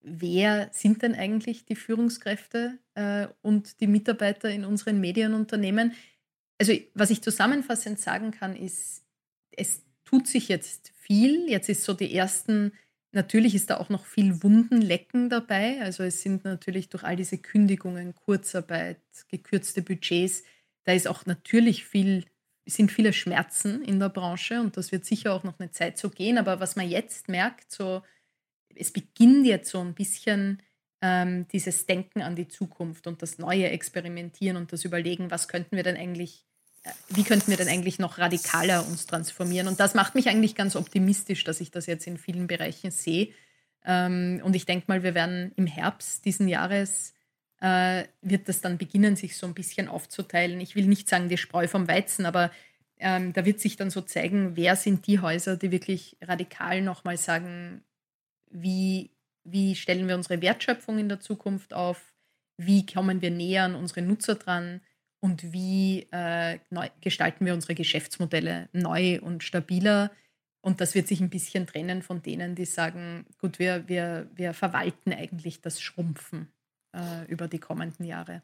[0.01, 2.77] wer sind denn eigentlich die Führungskräfte
[3.41, 5.93] und die Mitarbeiter in unseren Medienunternehmen?
[6.59, 9.05] Also was ich zusammenfassend sagen kann, ist,
[9.51, 11.49] es tut sich jetzt viel.
[11.49, 12.73] Jetzt ist so die ersten
[13.13, 15.79] Natürlich ist da auch noch viel Wundenlecken dabei.
[15.81, 18.99] Also es sind natürlich durch all diese Kündigungen, Kurzarbeit,
[19.29, 20.43] gekürzte Budgets,
[20.83, 22.25] da ist auch natürlich viel,
[22.65, 26.09] sind viele Schmerzen in der Branche und das wird sicher auch noch eine Zeit so
[26.09, 26.37] gehen.
[26.37, 28.01] Aber was man jetzt merkt, so
[28.75, 30.61] es beginnt jetzt so ein bisschen
[31.01, 35.75] ähm, dieses Denken an die Zukunft und das neue Experimentieren und das Überlegen, was könnten
[35.75, 36.45] wir denn eigentlich
[37.09, 39.67] wie könnten wir denn eigentlich noch radikaler uns transformieren?
[39.67, 43.29] Und das macht mich eigentlich ganz optimistisch, dass ich das jetzt in vielen Bereichen sehe.
[43.85, 47.13] Ähm, und ich denke mal, wir werden im Herbst diesen Jahres
[47.61, 50.59] äh, wird das dann beginnen, sich so ein bisschen aufzuteilen.
[50.59, 52.51] Ich will nicht sagen die Spreu vom Weizen, aber
[52.99, 57.17] ähm, da wird sich dann so zeigen, wer sind die Häuser, die wirklich radikal nochmal
[57.17, 57.81] sagen,
[58.49, 59.11] wie,
[59.45, 62.13] wie stellen wir unsere Wertschöpfung in der Zukunft auf,
[62.57, 64.81] wie kommen wir näher an unsere Nutzer dran
[65.23, 70.11] und wie äh, neu, gestalten wir unsere Geschäftsmodelle neu und stabiler.
[70.59, 74.53] Und das wird sich ein bisschen trennen von denen, die sagen, gut, wir, wir, wir
[74.53, 76.51] verwalten eigentlich das Schrumpfen
[76.93, 78.41] äh, über die kommenden Jahre.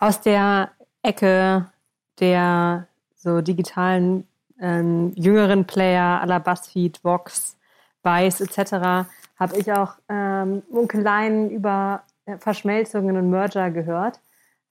[0.00, 0.70] Aus der
[1.02, 1.70] Ecke
[2.18, 4.26] der so digitalen
[4.58, 7.58] ähm, jüngeren Player aller BuzzFeed, Vox,
[8.02, 9.06] Vice etc.
[9.38, 14.18] habe ich auch ähm, Munkeleien über äh, Verschmelzungen und Merger gehört.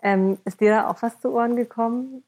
[0.05, 2.23] Ähm, ist dir da auch was zu Ohren gekommen?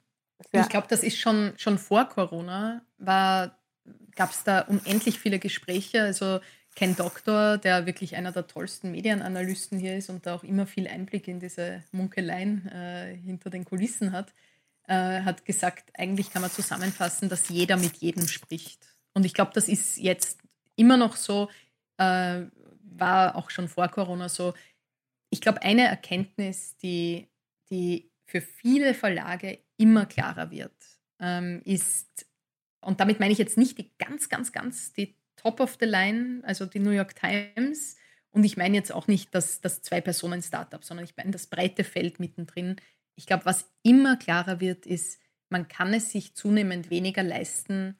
[0.52, 6.02] Ja ich glaube, das ist schon, schon vor Corona, gab es da unendlich viele Gespräche.
[6.02, 6.40] Also
[6.76, 10.88] Ken Doktor, der wirklich einer der tollsten Medienanalysten hier ist und da auch immer viel
[10.88, 14.34] Einblick in diese Munkeleien äh, hinter den Kulissen hat,
[14.88, 18.88] äh, hat gesagt, eigentlich kann man zusammenfassen, dass jeder mit jedem spricht.
[19.14, 20.40] Und ich glaube, das ist jetzt
[20.76, 21.48] immer noch so,
[21.98, 22.42] äh,
[22.82, 24.56] war auch schon vor Corona so.
[25.30, 27.28] Ich glaube, eine Erkenntnis, die,
[27.70, 30.76] die für viele Verlage immer klarer wird,
[31.20, 32.26] ähm, ist,
[32.82, 36.42] und damit meine ich jetzt nicht die ganz, ganz, ganz die top of the line,
[36.44, 37.96] also die New York Times.
[38.32, 42.20] Und ich meine jetzt auch nicht das, das Zwei-Personen-Startup, sondern ich meine das breite Feld
[42.20, 42.76] mittendrin.
[43.16, 47.98] Ich glaube, was immer klarer wird, ist, man kann es sich zunehmend weniger leisten,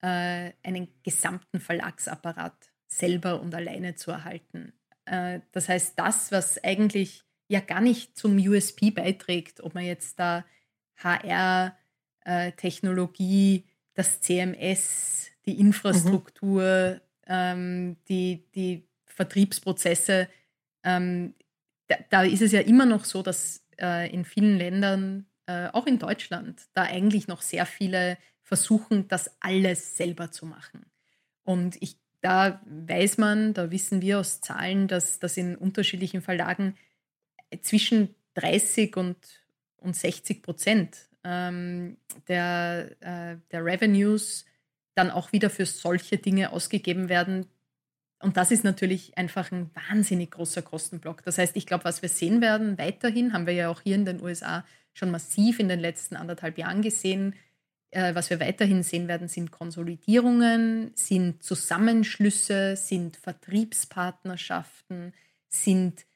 [0.00, 4.72] äh, einen gesamten Verlagsapparat selber und alleine zu erhalten.
[5.04, 10.18] Äh, das heißt, das, was eigentlich ja gar nicht zum USP beiträgt, ob man jetzt
[10.18, 10.44] da
[10.96, 13.62] HR-Technologie, äh,
[13.94, 15.60] das CMS, die mhm.
[15.60, 17.00] Infrastruktur, mhm.
[17.26, 20.28] ähm, die, die Vertriebsprozesse.
[20.84, 21.34] Ähm,
[21.88, 25.86] da, da, ist es ja immer noch so, dass äh, in vielen Ländern, äh, auch
[25.86, 30.86] in Deutschland, da eigentlich noch sehr viele versuchen, das alles selber zu machen.
[31.42, 36.76] Und ich, da weiß man, da wissen wir aus Zahlen, dass das in unterschiedlichen Verlagen
[37.62, 39.16] zwischen 30 und,
[39.76, 41.96] und 60 Prozent ähm,
[42.28, 44.44] der, äh, der Revenues
[44.94, 47.46] dann auch wieder für solche Dinge ausgegeben werden.
[48.20, 51.22] Und das ist natürlich einfach ein wahnsinnig großer Kostenblock.
[51.22, 54.06] Das heißt, ich glaube, was wir sehen werden weiterhin, haben wir ja auch hier in
[54.06, 54.64] den USA
[54.94, 57.34] schon massiv in den letzten anderthalb Jahren gesehen,
[57.90, 65.12] äh, was wir weiterhin sehen werden, sind Konsolidierungen, sind Zusammenschlüsse, sind Vertriebspartnerschaften,
[65.48, 66.06] sind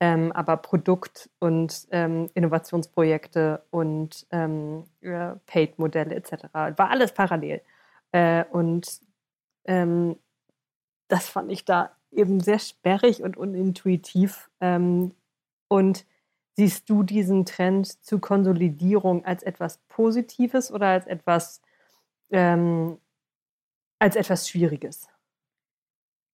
[0.00, 4.84] Ähm, aber Produkt- und ähm, Innovationsprojekte und ähm,
[5.46, 6.52] Paid-Modelle etc.
[6.52, 7.62] war alles parallel.
[8.12, 9.00] Äh, und
[9.64, 10.16] ähm,
[11.08, 14.50] das fand ich da eben sehr sperrig und unintuitiv.
[15.74, 16.06] Und
[16.52, 21.62] siehst du diesen Trend zu Konsolidierung als etwas Positives oder als etwas
[22.30, 22.98] ähm,
[23.98, 25.08] als etwas Schwieriges?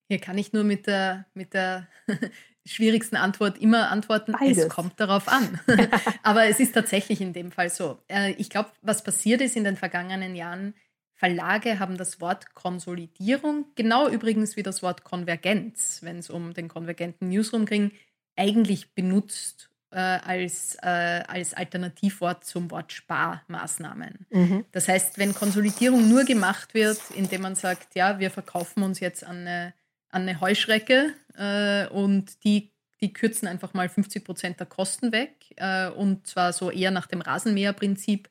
[0.09, 1.89] Hier kann ich nur mit der, mit der
[2.67, 4.59] schwierigsten Antwort immer antworten, Beides.
[4.59, 5.59] es kommt darauf an.
[6.23, 7.97] Aber es ist tatsächlich in dem Fall so.
[8.09, 10.75] Äh, ich glaube, was passiert ist in den vergangenen Jahren,
[11.15, 16.69] Verlage haben das Wort Konsolidierung, genau übrigens wie das Wort Konvergenz, wenn es um den
[16.69, 17.93] konvergenten Newsroom ging,
[18.41, 24.27] eigentlich benutzt, äh, als, äh, als Alternativwort zum Wort Sparmaßnahmen.
[24.31, 24.65] Mhm.
[24.73, 29.25] Das heißt, wenn Konsolidierung nur gemacht wird, indem man sagt, ja, wir verkaufen uns jetzt
[29.25, 29.75] an eine,
[30.09, 35.35] an eine Heuschrecke äh, und die, die kürzen einfach mal 50 Prozent der Kosten weg
[35.57, 38.31] äh, und zwar so eher nach dem Rasenmäherprinzip.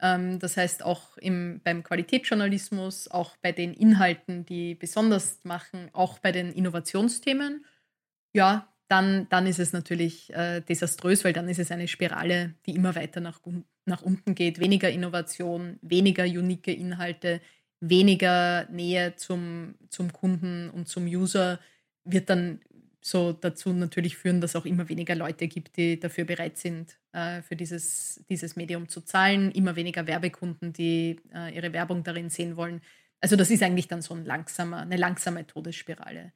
[0.00, 6.18] Ähm, das heißt auch im, beim Qualitätsjournalismus, auch bei den Inhalten, die besonders machen, auch
[6.18, 7.64] bei den Innovationsthemen.
[8.34, 12.74] Ja, dann, dann ist es natürlich äh, desaströs, weil dann ist es eine Spirale, die
[12.74, 13.40] immer weiter nach,
[13.84, 14.60] nach unten geht.
[14.60, 17.40] Weniger Innovation, weniger unique Inhalte,
[17.80, 21.58] weniger Nähe zum, zum Kunden und zum User
[22.04, 22.60] wird dann
[23.00, 27.42] so dazu natürlich führen, dass auch immer weniger Leute gibt, die dafür bereit sind, äh,
[27.42, 32.56] für dieses, dieses Medium zu zahlen, immer weniger Werbekunden, die äh, ihre Werbung darin sehen
[32.56, 32.80] wollen.
[33.20, 36.32] Also das ist eigentlich dann so ein langsamer, eine langsame Todesspirale.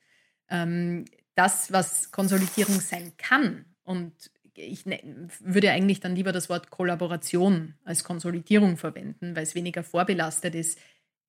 [0.48, 1.04] Ähm,
[1.40, 4.12] das, was Konsolidierung sein kann, und
[4.55, 5.00] ich ne,
[5.40, 10.79] würde eigentlich dann lieber das Wort Kollaboration als Konsolidierung verwenden, weil es weniger vorbelastet ist.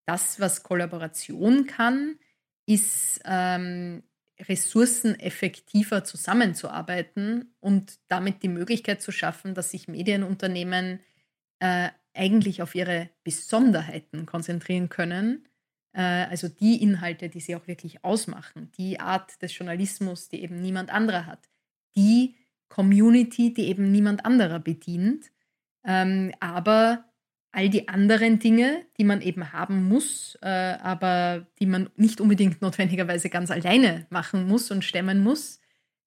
[0.05, 2.19] Das, was Kollaboration kann,
[2.65, 4.03] ist ähm,
[4.37, 10.99] ressourceneffektiver zusammenzuarbeiten und damit die Möglichkeit zu schaffen, dass sich Medienunternehmen
[11.59, 15.47] äh, eigentlich auf ihre Besonderheiten konzentrieren können.
[15.93, 20.61] Äh, also die Inhalte, die sie auch wirklich ausmachen, die Art des Journalismus, die eben
[20.61, 21.49] niemand anderer hat,
[21.95, 22.35] die
[22.69, 25.31] Community, die eben niemand anderer bedient,
[25.85, 27.05] ähm, aber
[27.51, 32.61] all die anderen Dinge, die man eben haben muss, äh, aber die man nicht unbedingt
[32.61, 35.59] notwendigerweise ganz alleine machen muss und stemmen muss,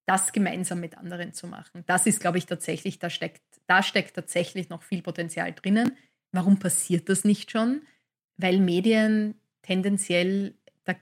[0.07, 1.83] das gemeinsam mit anderen zu machen.
[1.87, 5.97] Das ist, glaube ich, tatsächlich, da steckt, da steckt tatsächlich noch viel Potenzial drinnen.
[6.33, 7.83] Warum passiert das nicht schon?
[8.37, 10.94] Weil Medien tendenziell, da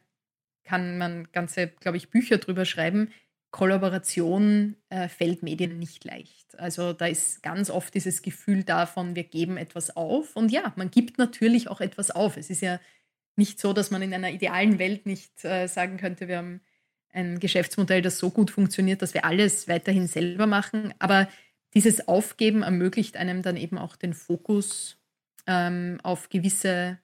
[0.64, 3.12] kann man ganze, glaube ich, Bücher drüber schreiben,
[3.52, 6.58] Kollaboration äh, fällt Medien nicht leicht.
[6.58, 10.36] Also da ist ganz oft dieses Gefühl davon, wir geben etwas auf.
[10.36, 12.38] Und ja, man gibt natürlich auch etwas auf.
[12.38, 12.80] Es ist ja
[13.36, 16.62] nicht so, dass man in einer idealen Welt nicht äh, sagen könnte, wir haben
[17.12, 20.94] ein Geschäftsmodell, das so gut funktioniert, dass wir alles weiterhin selber machen.
[20.98, 21.28] Aber
[21.74, 24.98] dieses Aufgeben ermöglicht einem dann eben auch den Fokus
[25.46, 26.98] ähm, auf gewisse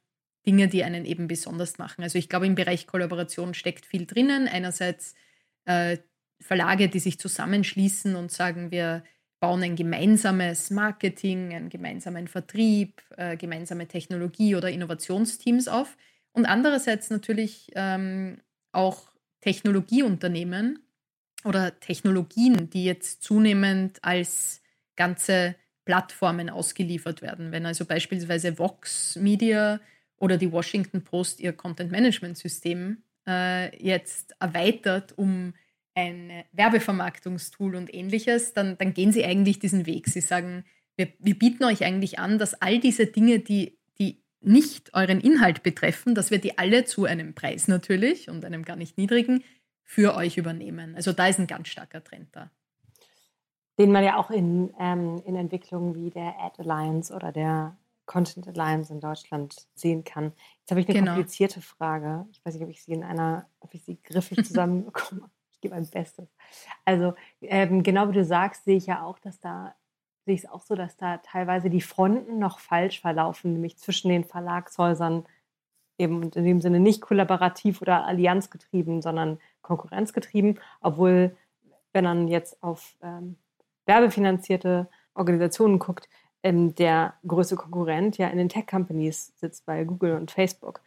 [0.49, 2.03] Dinge, die einen eben besonders machen.
[2.03, 4.49] Also ich glaube, im Bereich Kollaboration steckt viel drinnen.
[4.49, 5.15] Einerseits
[5.67, 5.99] äh,
[6.41, 9.05] Verlage, die sich zusammenschließen und sagen, wir
[9.41, 15.99] bauen ein gemeinsames Marketing, einen gemeinsamen Vertrieb, äh, gemeinsame Technologie- oder Innovationsteams auf.
[16.33, 18.41] Und andererseits natürlich ähm,
[18.73, 20.79] auch Technologieunternehmen
[21.45, 24.63] oder Technologien, die jetzt zunehmend als
[24.97, 27.53] ganze Plattformen ausgeliefert werden.
[27.53, 29.79] Wenn also beispielsweise Vox Media
[30.18, 35.54] oder die Washington Post ihr Content Management System äh, jetzt erweitert um
[35.94, 40.07] ein Werbevermarktungstool und ähnliches, dann, dann gehen sie eigentlich diesen Weg.
[40.07, 40.64] Sie sagen,
[40.96, 45.62] wir, wir bieten euch eigentlich an, dass all diese Dinge, die, die nicht euren Inhalt
[45.62, 49.42] betreffen, dass wir die alle zu einem Preis natürlich und einem gar nicht niedrigen
[49.83, 50.94] für euch übernehmen.
[50.94, 52.50] Also da ist ein ganz starker Trend da.
[53.78, 57.78] Den man ja auch in, ähm, in Entwicklungen wie der Ad Alliance oder der
[58.09, 60.33] Content Alliance in Deutschland sehen kann.
[60.61, 61.12] Jetzt habe ich eine genau.
[61.12, 62.27] komplizierte Frage.
[62.33, 65.75] Ich weiß nicht, ob ich sie in einer, ob ich sie griffig zusammenbekomme ich gebe
[65.75, 66.29] mein Bestes.
[66.85, 69.75] Also ähm, genau wie du sagst, sehe ich ja auch, dass da
[70.25, 74.09] sehe ich es auch so, dass da teilweise die Fronten noch falsch verlaufen, nämlich zwischen
[74.09, 75.27] den Verlagshäusern
[75.97, 81.37] eben in dem Sinne nicht kollaborativ oder allianzgetrieben, sondern konkurrenzgetrieben, obwohl
[81.92, 83.37] wenn man jetzt auf ähm,
[83.87, 86.09] werbefinanzierte Organisationen guckt,
[86.42, 90.81] ähm, der größte Konkurrent ja in den Tech-Companies sitzt bei Google und Facebook.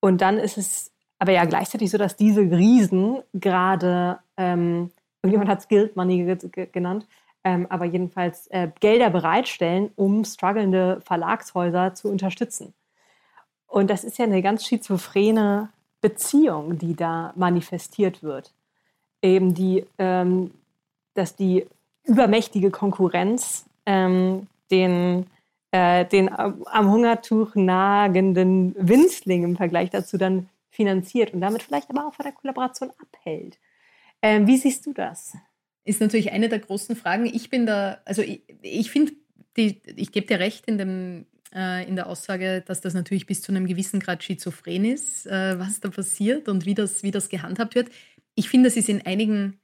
[0.00, 4.90] Und dann ist es aber ja gleichzeitig so, dass diese Riesen gerade, ähm,
[5.22, 6.36] irgendjemand hat es Guild Money
[6.72, 7.06] genannt,
[7.44, 12.74] ähm, aber jedenfalls äh, Gelder bereitstellen, um strugglende Verlagshäuser zu unterstützen.
[13.66, 15.68] Und das ist ja eine ganz schizophrene
[16.00, 18.52] Beziehung, die da manifestiert wird.
[19.22, 20.52] Eben die, ähm,
[21.14, 21.66] dass die
[22.04, 25.26] übermächtige Konkurrenz ähm, den,
[25.72, 32.06] äh, den am Hungertuch nagenden Winzling im Vergleich dazu dann finanziert und damit vielleicht aber
[32.06, 33.58] auch von der Kollaboration abhält.
[34.22, 35.36] Ähm, wie siehst du das?
[35.84, 37.26] Ist natürlich eine der großen Fragen.
[37.26, 39.12] Ich bin da, also ich, ich finde,
[39.56, 43.52] ich gebe dir recht in, dem, äh, in der Aussage, dass das natürlich bis zu
[43.52, 47.74] einem gewissen Grad schizophren ist, äh, was da passiert und wie das, wie das gehandhabt
[47.74, 47.90] wird.
[48.34, 49.60] Ich finde, das ist in einigen,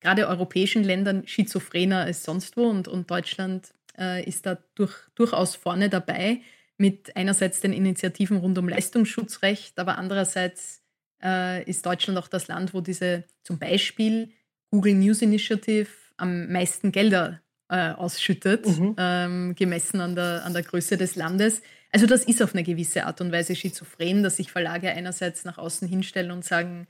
[0.00, 5.54] gerade europäischen Ländern, schizophrener als sonst wo und, und Deutschland äh, ist da durch, durchaus
[5.54, 6.40] vorne dabei
[6.78, 10.82] mit einerseits den Initiativen rund um Leistungsschutzrecht, aber andererseits
[11.22, 14.30] äh, ist Deutschland auch das Land, wo diese zum Beispiel
[14.70, 18.94] Google News Initiative am meisten Gelder äh, ausschüttet, mhm.
[18.98, 21.62] ähm, gemessen an der, an der Größe des Landes.
[21.92, 25.58] Also das ist auf eine gewisse Art und Weise schizophren, dass sich Verlage einerseits nach
[25.58, 26.86] außen hinstellen und sagen,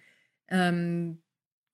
[0.49, 1.18] ähm,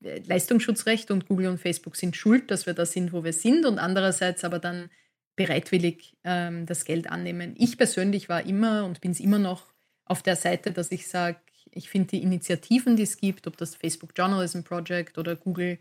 [0.00, 3.78] Leistungsschutzrecht und Google und Facebook sind schuld, dass wir da sind, wo wir sind, und
[3.78, 4.90] andererseits aber dann
[5.36, 7.54] bereitwillig ähm, das Geld annehmen.
[7.58, 9.72] Ich persönlich war immer und bin es immer noch
[10.04, 11.38] auf der Seite, dass ich sage,
[11.70, 15.78] ich finde die Initiativen, die es gibt, ob das Facebook Journalism Project oder Google,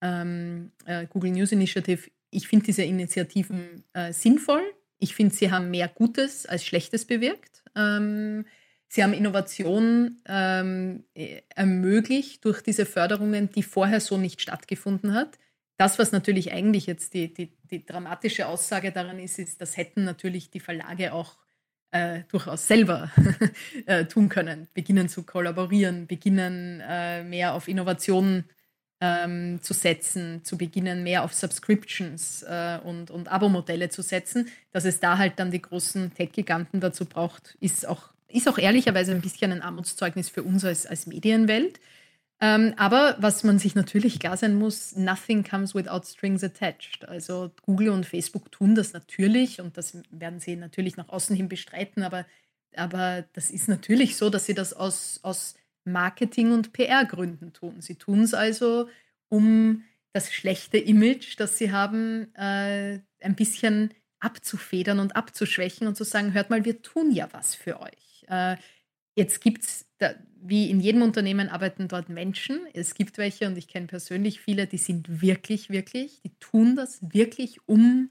[0.00, 4.62] ähm, äh, Google News Initiative, ich finde diese Initiativen äh, sinnvoll.
[4.98, 7.62] Ich finde, sie haben mehr Gutes als Schlechtes bewirkt.
[7.74, 8.44] Ähm,
[8.88, 15.38] Sie haben Innovation ähm, äh, ermöglicht durch diese Förderungen, die vorher so nicht stattgefunden hat.
[15.76, 20.04] Das, was natürlich eigentlich jetzt die, die, die dramatische Aussage daran ist, ist, das hätten
[20.04, 21.36] natürlich die Verlage auch
[21.90, 23.10] äh, durchaus selber
[23.86, 28.44] äh, tun können, beginnen zu kollaborieren, beginnen äh, mehr auf Innovation
[29.00, 34.48] ähm, zu setzen, zu beginnen mehr auf Subscriptions äh, und, und Abo-Modelle zu setzen.
[34.72, 39.12] Dass es da halt dann die großen Tech-Giganten dazu braucht, ist auch, ist auch ehrlicherweise
[39.12, 41.78] ein bisschen ein Armutszeugnis für uns als, als Medienwelt.
[42.40, 47.08] Ähm, aber was man sich natürlich klar sein muss, nothing comes without strings attached.
[47.08, 51.48] Also Google und Facebook tun das natürlich und das werden sie natürlich nach außen hin
[51.48, 52.26] bestreiten, aber,
[52.76, 57.80] aber das ist natürlich so, dass sie das aus, aus Marketing- und PR-Gründen tun.
[57.80, 58.88] Sie tun es also,
[59.28, 66.04] um das schlechte Image, das sie haben, äh, ein bisschen abzufedern und abzuschwächen und zu
[66.04, 68.24] sagen, hört mal, wir tun ja was für euch.
[68.28, 68.56] Äh,
[69.16, 69.86] jetzt gibt es,
[70.40, 72.60] wie in jedem Unternehmen arbeiten dort Menschen.
[72.72, 77.00] Es gibt welche und ich kenne persönlich viele, die sind wirklich, wirklich, die tun das
[77.12, 78.10] wirklich, um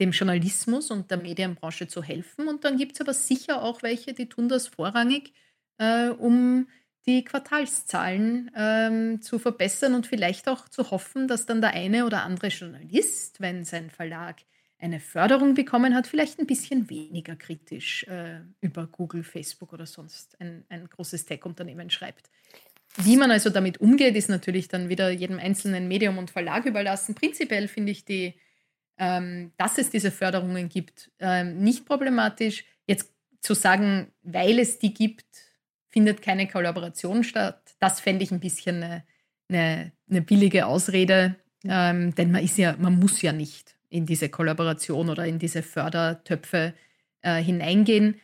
[0.00, 2.48] dem Journalismus und der Medienbranche zu helfen.
[2.48, 5.32] Und dann gibt es aber sicher auch welche, die tun das vorrangig,
[5.78, 6.68] äh, um
[7.06, 12.22] die Quartalszahlen ähm, zu verbessern und vielleicht auch zu hoffen, dass dann der eine oder
[12.22, 14.42] andere Journalist, wenn sein Verlag
[14.82, 20.40] eine Förderung bekommen hat, vielleicht ein bisschen weniger kritisch äh, über Google, Facebook oder sonst
[20.40, 22.28] ein, ein großes Tech-Unternehmen schreibt.
[22.96, 27.14] Wie man also damit umgeht, ist natürlich dann wieder jedem einzelnen Medium und Verlag überlassen.
[27.14, 28.34] Prinzipiell finde ich die,
[28.98, 32.64] ähm, dass es diese Förderungen gibt, ähm, nicht problematisch.
[32.86, 35.26] Jetzt zu sagen, weil es die gibt,
[35.90, 37.76] findet keine Kollaboration statt.
[37.78, 39.04] Das fände ich ein bisschen eine,
[39.48, 44.28] eine, eine billige Ausrede, ähm, denn man ist ja, man muss ja nicht in diese
[44.28, 46.72] Kollaboration oder in diese Fördertöpfe
[47.20, 48.20] äh, hineingehen.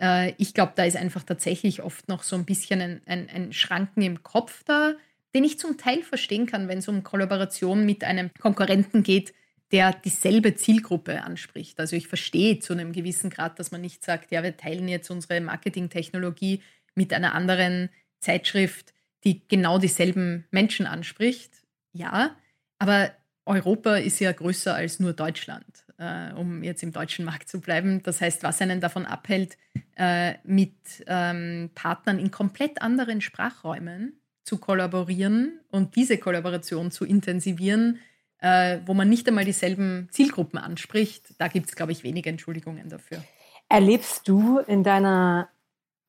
[0.00, 3.52] Äh, ich glaube, da ist einfach tatsächlich oft noch so ein bisschen ein, ein, ein
[3.52, 4.94] Schranken im Kopf da,
[5.34, 9.34] den ich zum Teil verstehen kann, wenn es um Kollaboration mit einem Konkurrenten geht,
[9.72, 11.78] der dieselbe Zielgruppe anspricht.
[11.78, 15.10] Also ich verstehe zu einem gewissen Grad, dass man nicht sagt, ja, wir teilen jetzt
[15.10, 16.62] unsere Marketingtechnologie
[16.94, 18.92] mit einer anderen Zeitschrift,
[19.22, 21.52] die genau dieselben Menschen anspricht.
[21.92, 22.36] Ja,
[22.78, 23.12] aber
[23.50, 25.66] Europa ist ja größer als nur Deutschland,
[25.98, 28.02] äh, um jetzt im deutschen Markt zu bleiben.
[28.02, 29.58] Das heißt, was einen davon abhält,
[29.96, 30.74] äh, mit
[31.06, 37.98] ähm, Partnern in komplett anderen Sprachräumen zu kollaborieren und diese Kollaboration zu intensivieren,
[38.38, 42.88] äh, wo man nicht einmal dieselben Zielgruppen anspricht, da gibt es, glaube ich, wenige Entschuldigungen
[42.88, 43.22] dafür.
[43.68, 45.48] Erlebst du in deiner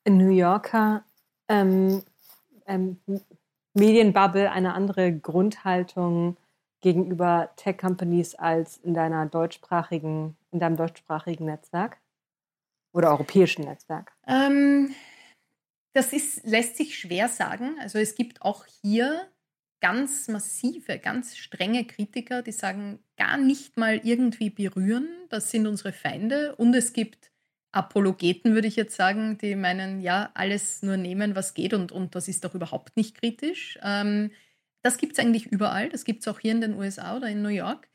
[0.08, 1.04] New Yorker
[1.48, 2.04] ähm,
[2.68, 2.98] ähm,
[3.74, 6.38] Medienbubble eine andere Grundhaltung
[6.82, 11.98] gegenüber Tech-Companies als in deiner deutschsprachigen, in deinem deutschsprachigen Netzwerk
[12.92, 14.12] oder europäischen Netzwerk?
[14.28, 14.94] Ähm,
[15.94, 17.76] das ist, lässt sich schwer sagen.
[17.80, 19.28] Also es gibt auch hier
[19.82, 25.92] ganz massive, ganz strenge Kritiker, die sagen, gar nicht mal irgendwie berühren, das sind unsere
[25.92, 26.56] Feinde.
[26.56, 27.32] Und es gibt
[27.72, 32.16] Apologeten, würde ich jetzt sagen, die meinen, ja, alles nur nehmen, was geht und, und
[32.16, 33.80] das ist doch überhaupt nicht kritisch.
[33.82, 34.32] Ähm,
[34.82, 35.90] das gibt es eigentlich überall.
[35.90, 37.90] Das gibt es auch hier in den USA oder in New York.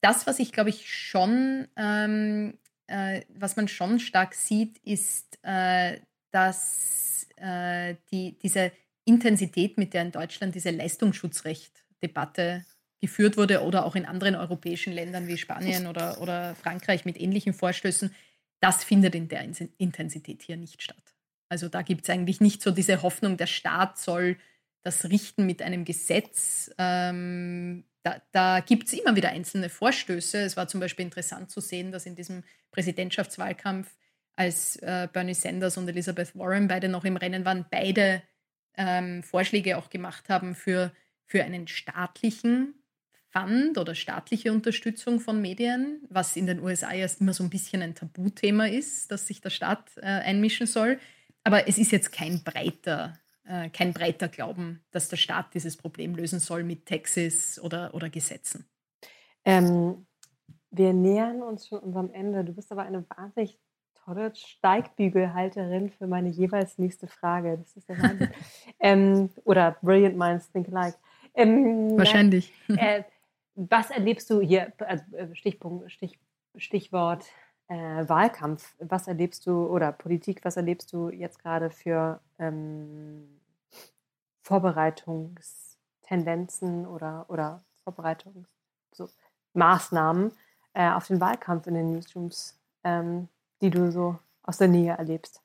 [0.00, 6.00] Das, was ich glaube ich schon, ähm, äh, was man schon stark sieht, ist, äh,
[6.30, 8.72] dass äh, die, diese
[9.04, 12.64] Intensität, mit der in Deutschland diese Leistungsschutzrecht-Debatte
[13.00, 17.54] geführt wurde oder auch in anderen europäischen Ländern wie Spanien oder, oder Frankreich mit ähnlichen
[17.54, 18.14] Vorstößen,
[18.60, 19.48] das findet in der
[19.78, 21.14] Intensität hier nicht statt.
[21.48, 24.36] Also da gibt es eigentlich nicht so diese Hoffnung, der Staat soll
[24.82, 26.70] das richten mit einem Gesetz.
[26.78, 30.38] Ähm, da, da gibt es immer wieder einzelne Vorstöße.
[30.38, 33.96] Es war zum Beispiel interessant zu sehen, dass in diesem Präsidentschaftswahlkampf,
[34.36, 38.22] als äh, Bernie Sanders und Elizabeth Warren beide noch im Rennen waren, beide
[38.76, 40.92] ähm, Vorschläge auch gemacht haben für,
[41.26, 42.74] für einen staatlichen
[43.30, 47.82] Fund oder staatliche Unterstützung von Medien, was in den USA erst immer so ein bisschen
[47.82, 50.98] ein Tabuthema ist, dass sich der Staat äh, einmischen soll.
[51.44, 53.18] Aber es ist jetzt kein breiter,
[53.48, 58.10] äh, kein breiter Glauben, dass der Staat dieses Problem lösen soll mit Taxes oder, oder
[58.10, 58.66] Gesetzen.
[59.44, 60.06] Ähm,
[60.70, 62.44] wir nähern uns schon unserem Ende.
[62.44, 63.58] Du bist aber eine wahnsinnig
[64.04, 67.58] tolle Steigbügelhalterin für meine jeweils nächste Frage.
[67.58, 68.30] Das ist der Wahnsinn.
[68.80, 70.98] ähm, oder Brilliant Minds Think Alike.
[71.34, 72.52] Ähm, Wahrscheinlich.
[72.68, 73.04] Äh,
[73.54, 76.18] was erlebst du hier, also Stichpunkt, Stich,
[76.56, 77.24] Stichwort
[77.68, 83.40] äh, Wahlkampf, was erlebst du oder Politik, was erlebst du jetzt gerade für ähm,
[84.42, 90.32] Vorbereitungstendenzen oder, oder Vorbereitungsmaßnahmen
[90.72, 93.28] äh, auf den Wahlkampf in den Newsrooms, ähm,
[93.60, 95.42] die du so aus der Nähe erlebst?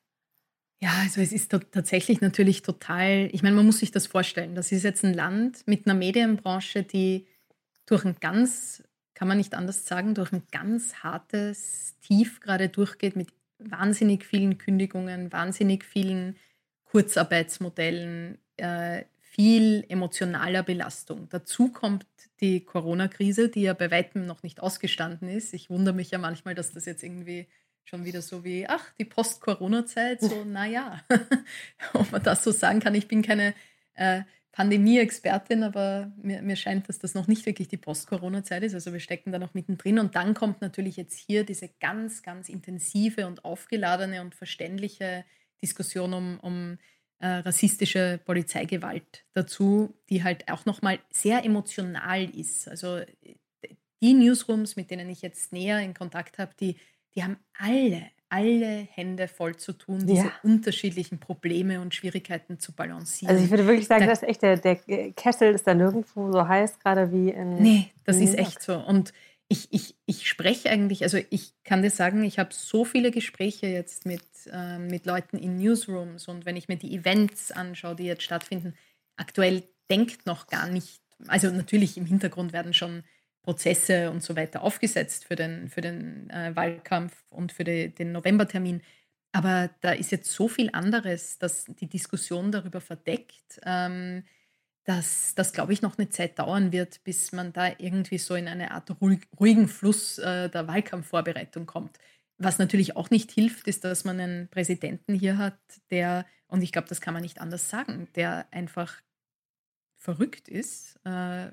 [0.84, 4.54] Ja, also es ist tatsächlich natürlich total, ich meine, man muss sich das vorstellen.
[4.54, 7.26] Das ist jetzt ein Land mit einer Medienbranche, die
[7.86, 8.84] durch ein ganz,
[9.14, 14.58] kann man nicht anders sagen, durch ein ganz hartes Tief gerade durchgeht mit wahnsinnig vielen
[14.58, 16.38] Kündigungen, wahnsinnig vielen
[16.86, 21.28] Kurzarbeitsmodellen, äh, viel emotionaler Belastung.
[21.30, 22.06] Dazu kommt
[22.40, 25.54] die Corona-Krise, die ja bei weitem noch nicht ausgestanden ist.
[25.54, 27.48] Ich wundere mich ja manchmal, dass das jetzt irgendwie
[27.86, 31.02] schon wieder so wie, ach, die Post-Corona-Zeit, so, naja,
[31.94, 32.96] ob man das so sagen kann.
[32.96, 33.56] Ich bin keine
[33.96, 34.22] äh,
[34.54, 38.74] Pandemie-Expertin, aber mir, mir scheint, dass das noch nicht wirklich die Post-Corona-Zeit ist.
[38.74, 40.00] Also wir stecken da noch mittendrin.
[40.00, 45.26] Und dann kommt natürlich jetzt hier diese ganz, ganz intensive und aufgeladene und verständliche
[45.62, 46.78] Diskussion um, um
[47.20, 52.68] äh, rassistische Polizeigewalt dazu, die halt auch nochmal sehr emotional ist.
[52.68, 53.02] Also
[54.02, 56.76] die Newsrooms, mit denen ich jetzt näher in Kontakt habe, die
[57.16, 60.32] die haben alle, alle Hände voll zu tun, diese ja.
[60.42, 63.32] unterschiedlichen Probleme und Schwierigkeiten zu balancieren.
[63.32, 64.76] Also ich würde wirklich sagen, da, das ist echt, der, der
[65.12, 67.62] Kessel ist da nirgendwo so heiß, gerade wie in.
[67.62, 68.76] Nee, das in ist echt so.
[68.76, 69.14] Und
[69.50, 73.68] ich, ich, ich spreche eigentlich, also ich kann dir sagen, ich habe so viele Gespräche
[73.68, 78.06] jetzt mit, äh, mit Leuten in Newsrooms und wenn ich mir die Events anschaue, die
[78.06, 78.74] jetzt stattfinden,
[79.16, 79.62] aktuell
[79.92, 83.04] denkt noch gar nicht, also natürlich im Hintergrund werden schon
[83.44, 88.14] Prozesse und so weiter aufgesetzt für den, für den äh, Wahlkampf und für die, den
[88.14, 88.82] Novembertermin.
[89.34, 94.24] Aber da ist jetzt so viel anderes, dass die Diskussion darüber verdeckt, ähm,
[94.86, 98.48] dass das, glaube ich, noch eine Zeit dauern wird, bis man da irgendwie so in
[98.48, 101.98] eine Art ruhig, ruhigen Fluss äh, der Wahlkampfvorbereitung kommt.
[102.38, 105.60] Was natürlich auch nicht hilft, ist, dass man einen Präsidenten hier hat,
[105.92, 109.02] der, und ich glaube, das kann man nicht anders sagen, der einfach
[109.96, 111.52] verrückt ist, äh,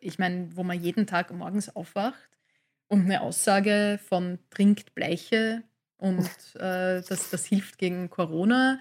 [0.00, 2.30] ich meine, wo man jeden Tag morgens aufwacht
[2.88, 5.62] und eine Aussage von trinkt Bleiche
[5.96, 8.80] und äh, das, das hilft gegen Corona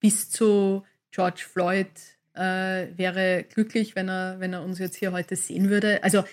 [0.00, 1.88] bis zu George Floyd
[2.34, 6.02] äh, wäre glücklich, wenn er, wenn er uns jetzt hier heute sehen würde.
[6.02, 6.24] Also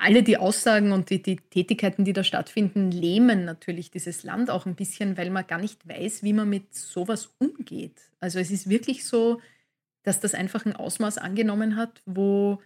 [0.00, 4.66] alle die Aussagen und die, die Tätigkeiten, die da stattfinden, lähmen natürlich dieses Land auch
[4.66, 8.00] ein bisschen, weil man gar nicht weiß, wie man mit sowas umgeht.
[8.20, 9.40] Also es ist wirklich so,
[10.02, 12.60] dass das einfach ein Ausmaß angenommen hat, wo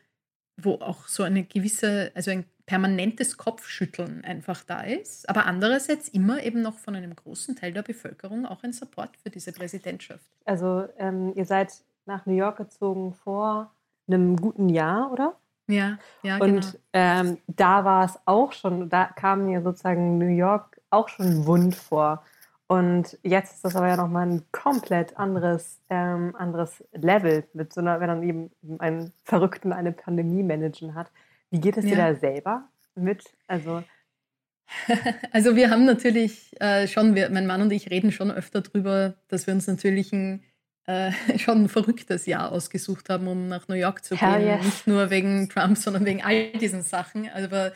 [0.61, 6.43] wo auch so eine gewisse, also ein permanentes Kopfschütteln einfach da ist, aber andererseits immer
[6.43, 10.31] eben noch von einem großen Teil der Bevölkerung auch ein Support für diese Präsidentschaft.
[10.45, 11.73] Also ähm, ihr seid
[12.05, 13.73] nach New York gezogen vor
[14.07, 15.37] einem guten Jahr, oder?
[15.67, 16.67] Ja, ja, Und genau.
[16.93, 21.75] ähm, da war es auch schon, da kam mir sozusagen New York auch schon wund
[21.75, 22.23] vor.
[22.69, 27.81] Und jetzt ist das aber ja nochmal ein komplett anderes, ähm, anderes Level, mit so
[27.81, 31.11] einer, wenn man eben einen Verrückten eine Pandemie managen hat.
[31.51, 31.91] Wie geht es ja.
[31.91, 33.25] dir da selber mit?
[33.47, 33.83] Also,
[35.33, 39.15] also wir haben natürlich äh, schon, wir, mein Mann und ich reden schon öfter darüber,
[39.29, 40.45] dass wir uns natürlich ein
[40.89, 44.43] äh, schon ein verrücktes Jahr ausgesucht haben, um nach New York zu gehen.
[44.43, 44.65] Yes.
[44.65, 47.31] Nicht nur wegen Trump, sondern wegen all diesen Sachen.
[47.31, 47.73] Aber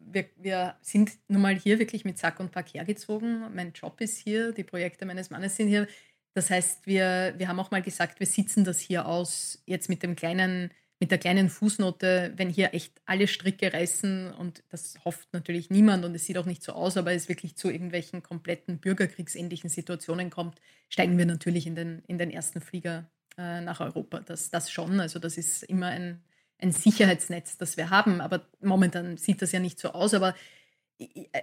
[0.00, 3.54] wir, wir sind nun mal hier wirklich mit Sack und Pack hergezogen.
[3.54, 5.86] Mein Job ist hier, die Projekte meines Mannes sind hier.
[6.34, 10.02] Das heißt, wir, wir haben auch mal gesagt, wir sitzen das hier aus, jetzt mit
[10.02, 10.70] dem kleinen,
[11.00, 16.04] mit der kleinen Fußnote, wenn hier echt alle Stricke reißen und das hofft natürlich niemand
[16.04, 20.28] und es sieht auch nicht so aus, aber es wirklich zu irgendwelchen kompletten bürgerkriegsähnlichen Situationen
[20.28, 20.60] kommt,
[20.90, 23.08] steigen wir natürlich in den, in den ersten Flieger
[23.38, 24.20] äh, nach Europa.
[24.20, 25.00] Das, das schon.
[25.00, 26.22] Also das ist immer ein,
[26.58, 28.20] ein Sicherheitsnetz, das wir haben.
[28.20, 30.14] Aber momentan sieht das ja nicht so aus.
[30.14, 30.34] Aber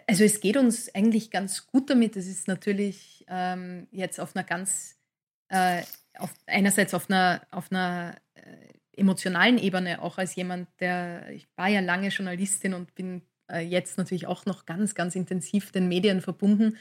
[0.08, 2.16] also es geht uns eigentlich ganz gut damit.
[2.16, 5.00] Es ist natürlich ähm, jetzt auf einer ganz,
[5.50, 5.84] äh,
[6.18, 8.42] auf, einerseits auf einer, auf einer äh,
[8.96, 13.98] emotionalen Ebene, auch als jemand, der, ich war ja lange Journalistin und bin äh, jetzt
[13.98, 16.78] natürlich auch noch ganz, ganz intensiv den Medien verbunden.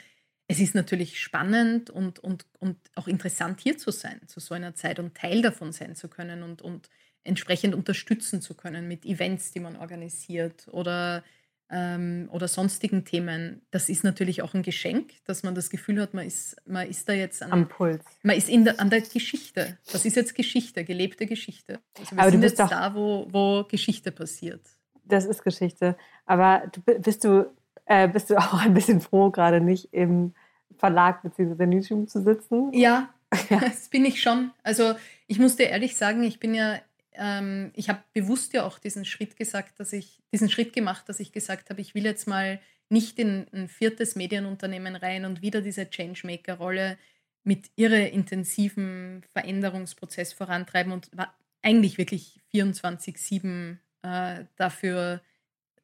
[0.49, 4.75] Es ist natürlich spannend und, und, und auch interessant, hier zu sein, zu so einer
[4.75, 6.91] Zeit und Teil davon sein zu können und, und
[7.25, 11.23] entsprechend unterstützen zu können mit Events, die man organisiert oder,
[11.71, 13.63] ähm, oder sonstigen Themen.
[13.71, 17.09] Das ist natürlich auch ein Geschenk, dass man das Gefühl hat, man ist, man ist
[17.09, 18.05] da jetzt an, am Puls.
[18.23, 19.79] Man ist in der, an der Geschichte.
[19.93, 21.81] Das ist jetzt Geschichte, gelebte Geschichte.
[21.99, 24.63] Also wir Aber sind jetzt doch, da, wo, wo Geschichte passiert.
[25.05, 25.97] Das ist Geschichte.
[26.27, 27.51] Aber du, bist, du,
[27.87, 30.35] äh, bist du auch ein bisschen froh, gerade nicht im
[30.79, 31.67] Verlag bzw.
[31.67, 32.73] Newsroom zu sitzen?
[32.73, 33.11] Ja,
[33.51, 34.51] ja, das bin ich schon.
[34.63, 34.95] Also
[35.27, 36.81] ich muss dir ehrlich sagen, ich bin ja
[37.15, 41.21] ähm, ich habe bewusst ja auch diesen Schritt gesagt, dass ich, diesen Schritt gemacht, dass
[41.21, 45.63] ich gesagt habe, ich will jetzt mal nicht in ein viertes Medienunternehmen rein und wieder
[45.63, 46.99] diese Changemaker-Rolle
[47.45, 55.23] mit irre intensiven Veränderungsprozess vorantreiben und war eigentlich wirklich 24-7 äh, dafür,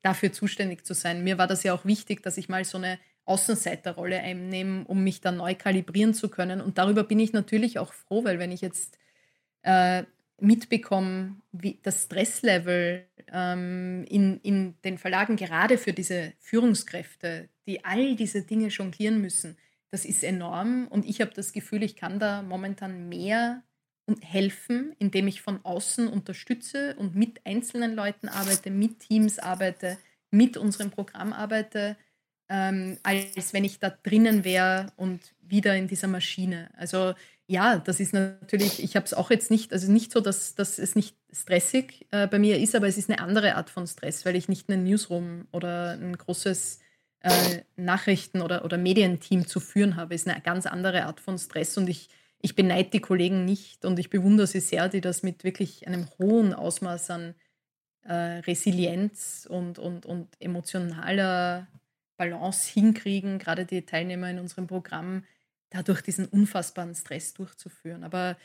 [0.03, 1.25] dafür zuständig zu sein.
[1.25, 5.21] Mir war das ja auch wichtig, dass ich mal so eine Außenseiterrolle einnehmen, um mich
[5.21, 6.61] dann neu kalibrieren zu können.
[6.61, 8.99] Und darüber bin ich natürlich auch froh, weil wenn ich jetzt
[9.63, 10.05] äh,
[10.41, 18.17] mitbekomme, wie das Stresslevel ähm, in, in den Verlagen gerade für diese Führungskräfte, die all
[18.17, 19.57] diese Dinge jonglieren müssen,
[19.91, 20.87] das ist enorm.
[20.89, 23.63] Und ich habe das Gefühl, ich kann da momentan mehr
[24.21, 29.99] helfen, indem ich von außen unterstütze und mit einzelnen Leuten arbeite, mit Teams arbeite,
[30.31, 31.97] mit unserem Programm arbeite
[32.49, 36.71] ähm, als wenn ich da drinnen wäre und wieder in dieser Maschine.
[36.77, 37.15] Also
[37.51, 40.79] ja, das ist natürlich, ich habe es auch jetzt nicht, also nicht so, dass, dass
[40.79, 44.27] es nicht stressig äh, bei mir ist, aber es ist eine andere Art von Stress,
[44.27, 46.81] weil ich nicht einen Newsroom oder ein großes
[47.21, 50.15] äh, Nachrichten- oder, oder Medienteam zu führen habe.
[50.15, 53.87] Es ist eine ganz andere Art von Stress und ich, ich beneide die Kollegen nicht
[53.87, 57.35] und ich bewundere sie sehr, die das mit wirklich einem hohen Ausmaß an
[58.03, 61.67] äh, Resilienz und, und, und emotionaler
[62.19, 65.25] Balance hinkriegen, gerade die Teilnehmer in unserem Programm,
[65.71, 68.05] dadurch diesen unfassbaren Stress durchzuführen.
[68.05, 68.37] Aber,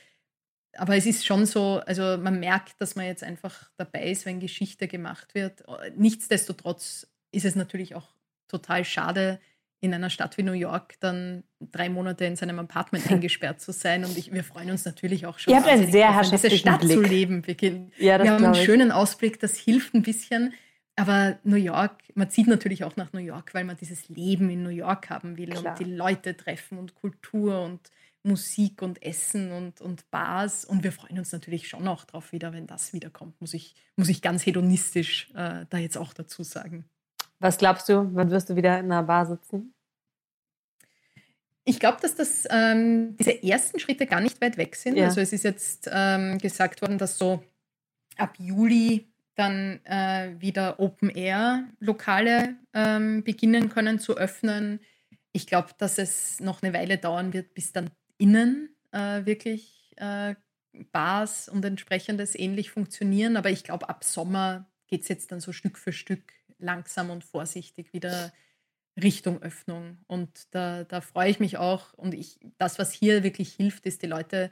[0.74, 4.40] aber es ist schon so, also man merkt, dass man jetzt einfach dabei ist, wenn
[4.40, 5.64] Geschichte gemacht wird.
[5.96, 8.10] Nichtsdestotrotz ist es natürlich auch
[8.48, 9.40] total schade,
[9.84, 14.06] in einer Stadt wie New York dann drei Monate in seinem Apartment eingesperrt zu sein.
[14.06, 16.94] Und ich, wir freuen uns natürlich auch schon, Ihr habt einen sehr diese Stadt Blick.
[16.94, 17.46] zu leben.
[17.46, 17.56] Wir,
[17.98, 20.54] ja, wir haben einen schönen Ausblick, das hilft ein bisschen.
[20.96, 24.64] Aber New York, man zieht natürlich auch nach New York, weil man dieses Leben in
[24.64, 25.72] New York haben will Klar.
[25.72, 27.80] und die Leute treffen und Kultur und
[28.22, 30.66] Musik und Essen und, und Bars.
[30.66, 34.08] Und wir freuen uns natürlich schon auch drauf wieder, wenn das wiederkommt, muss ich, muss
[34.08, 36.86] ich ganz hedonistisch äh, da jetzt auch dazu sagen.
[37.40, 39.74] Was glaubst du, wann wirst du wieder in einer Bar sitzen?
[41.66, 44.96] Ich glaube, dass das, ähm, diese ersten Schritte gar nicht weit weg sind.
[44.96, 45.06] Ja.
[45.06, 47.44] Also es ist jetzt ähm, gesagt worden, dass so
[48.18, 54.80] ab Juli dann äh, wieder Open-Air-Lokale ähm, beginnen können zu öffnen.
[55.32, 60.36] Ich glaube, dass es noch eine Weile dauern wird, bis dann innen äh, wirklich äh,
[60.92, 63.38] Bars und entsprechendes ähnlich funktionieren.
[63.38, 67.24] Aber ich glaube, ab Sommer geht es jetzt dann so Stück für Stück langsam und
[67.24, 68.32] vorsichtig wieder
[69.02, 69.98] Richtung Öffnung.
[70.08, 71.94] Und da, da freue ich mich auch.
[71.94, 74.52] Und ich, das, was hier wirklich hilft, ist, die Leute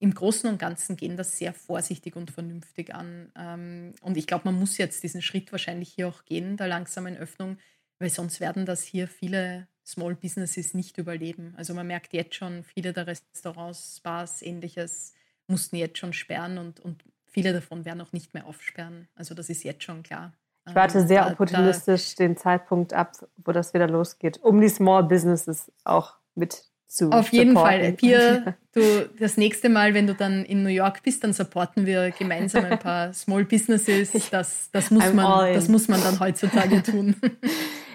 [0.00, 3.32] im Großen und Ganzen gehen das sehr vorsichtig und vernünftig an.
[3.36, 7.16] Ähm, und ich glaube, man muss jetzt diesen Schritt wahrscheinlich hier auch gehen, der langsamen
[7.16, 7.58] Öffnung,
[7.98, 11.54] weil sonst werden das hier viele Small Businesses nicht überleben.
[11.56, 15.14] Also man merkt jetzt schon, viele der Restaurants, Bars, ähnliches
[15.48, 19.08] mussten jetzt schon sperren und, und viele davon werden auch nicht mehr aufsperren.
[19.14, 20.32] Also das ist jetzt schon klar.
[20.68, 24.60] Ich warte ähm, sehr da, opportunistisch da, den Zeitpunkt ab, wo das wieder losgeht, um
[24.60, 27.92] die Small Businesses auch mit zu Auf jeden Fall.
[27.92, 32.10] Pia, du, das nächste Mal, wenn du dann in New York bist, dann supporten wir
[32.10, 34.12] gemeinsam ein paar Small Businesses.
[34.30, 37.14] Das, das, muss, man, das muss man dann heutzutage tun.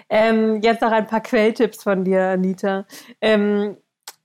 [0.08, 2.86] ähm, jetzt noch ein paar Quelltipps von dir, Anita.
[3.20, 3.76] Ähm,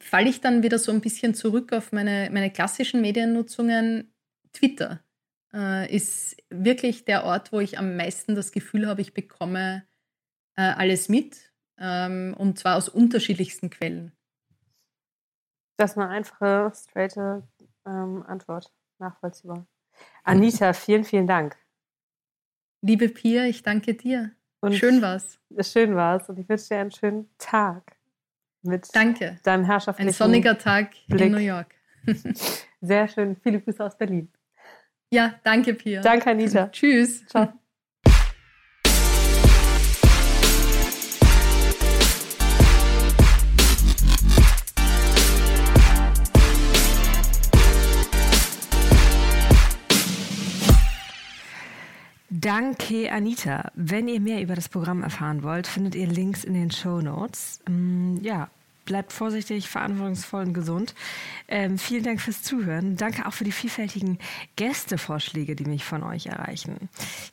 [0.00, 4.12] falle ich dann wieder so ein bisschen zurück auf meine, meine klassischen Mediennutzungen.
[4.52, 5.00] Twitter
[5.52, 9.86] äh, ist wirklich der Ort, wo ich am meisten das Gefühl habe, ich bekomme
[10.56, 11.52] äh, alles mit.
[11.78, 14.12] Ähm, und zwar aus unterschiedlichsten Quellen.
[15.76, 17.46] Das ist eine einfache, straighte
[17.86, 18.72] ähm, Antwort.
[18.98, 19.66] Nachvollziehbar.
[20.24, 21.56] Anita, vielen, vielen Dank.
[22.82, 24.32] Liebe Pia, ich danke dir.
[24.60, 25.38] Und schön war's.
[25.60, 27.96] Schön war's und ich wünsche dir einen schönen Tag
[28.62, 29.38] mit Danke.
[29.44, 31.20] deinem herrschaftlichen Ein sonniger Tag Blick.
[31.20, 31.74] in New York.
[32.80, 33.36] Sehr schön.
[33.36, 34.30] Viele Grüße aus Berlin.
[35.10, 36.02] Ja, danke, Pia.
[36.02, 36.68] Danke, Anita.
[36.72, 37.24] Tschüss.
[37.26, 37.52] Ciao.
[52.30, 53.72] Danke, Anita.
[53.74, 57.60] Wenn ihr mehr über das Programm erfahren wollt, findet ihr Links in den Show Notes.
[57.66, 58.48] Mm, ja,
[58.88, 60.94] bleibt vorsichtig, verantwortungsvoll und gesund.
[61.46, 62.96] Ähm, vielen Dank fürs Zuhören.
[62.96, 64.18] Danke auch für die vielfältigen
[64.56, 66.88] Gästevorschläge, die mich von euch erreichen.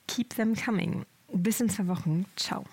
[0.06, 1.06] Keep them coming.
[1.32, 2.26] Bis in zwei Wochen.
[2.36, 2.64] Ciao.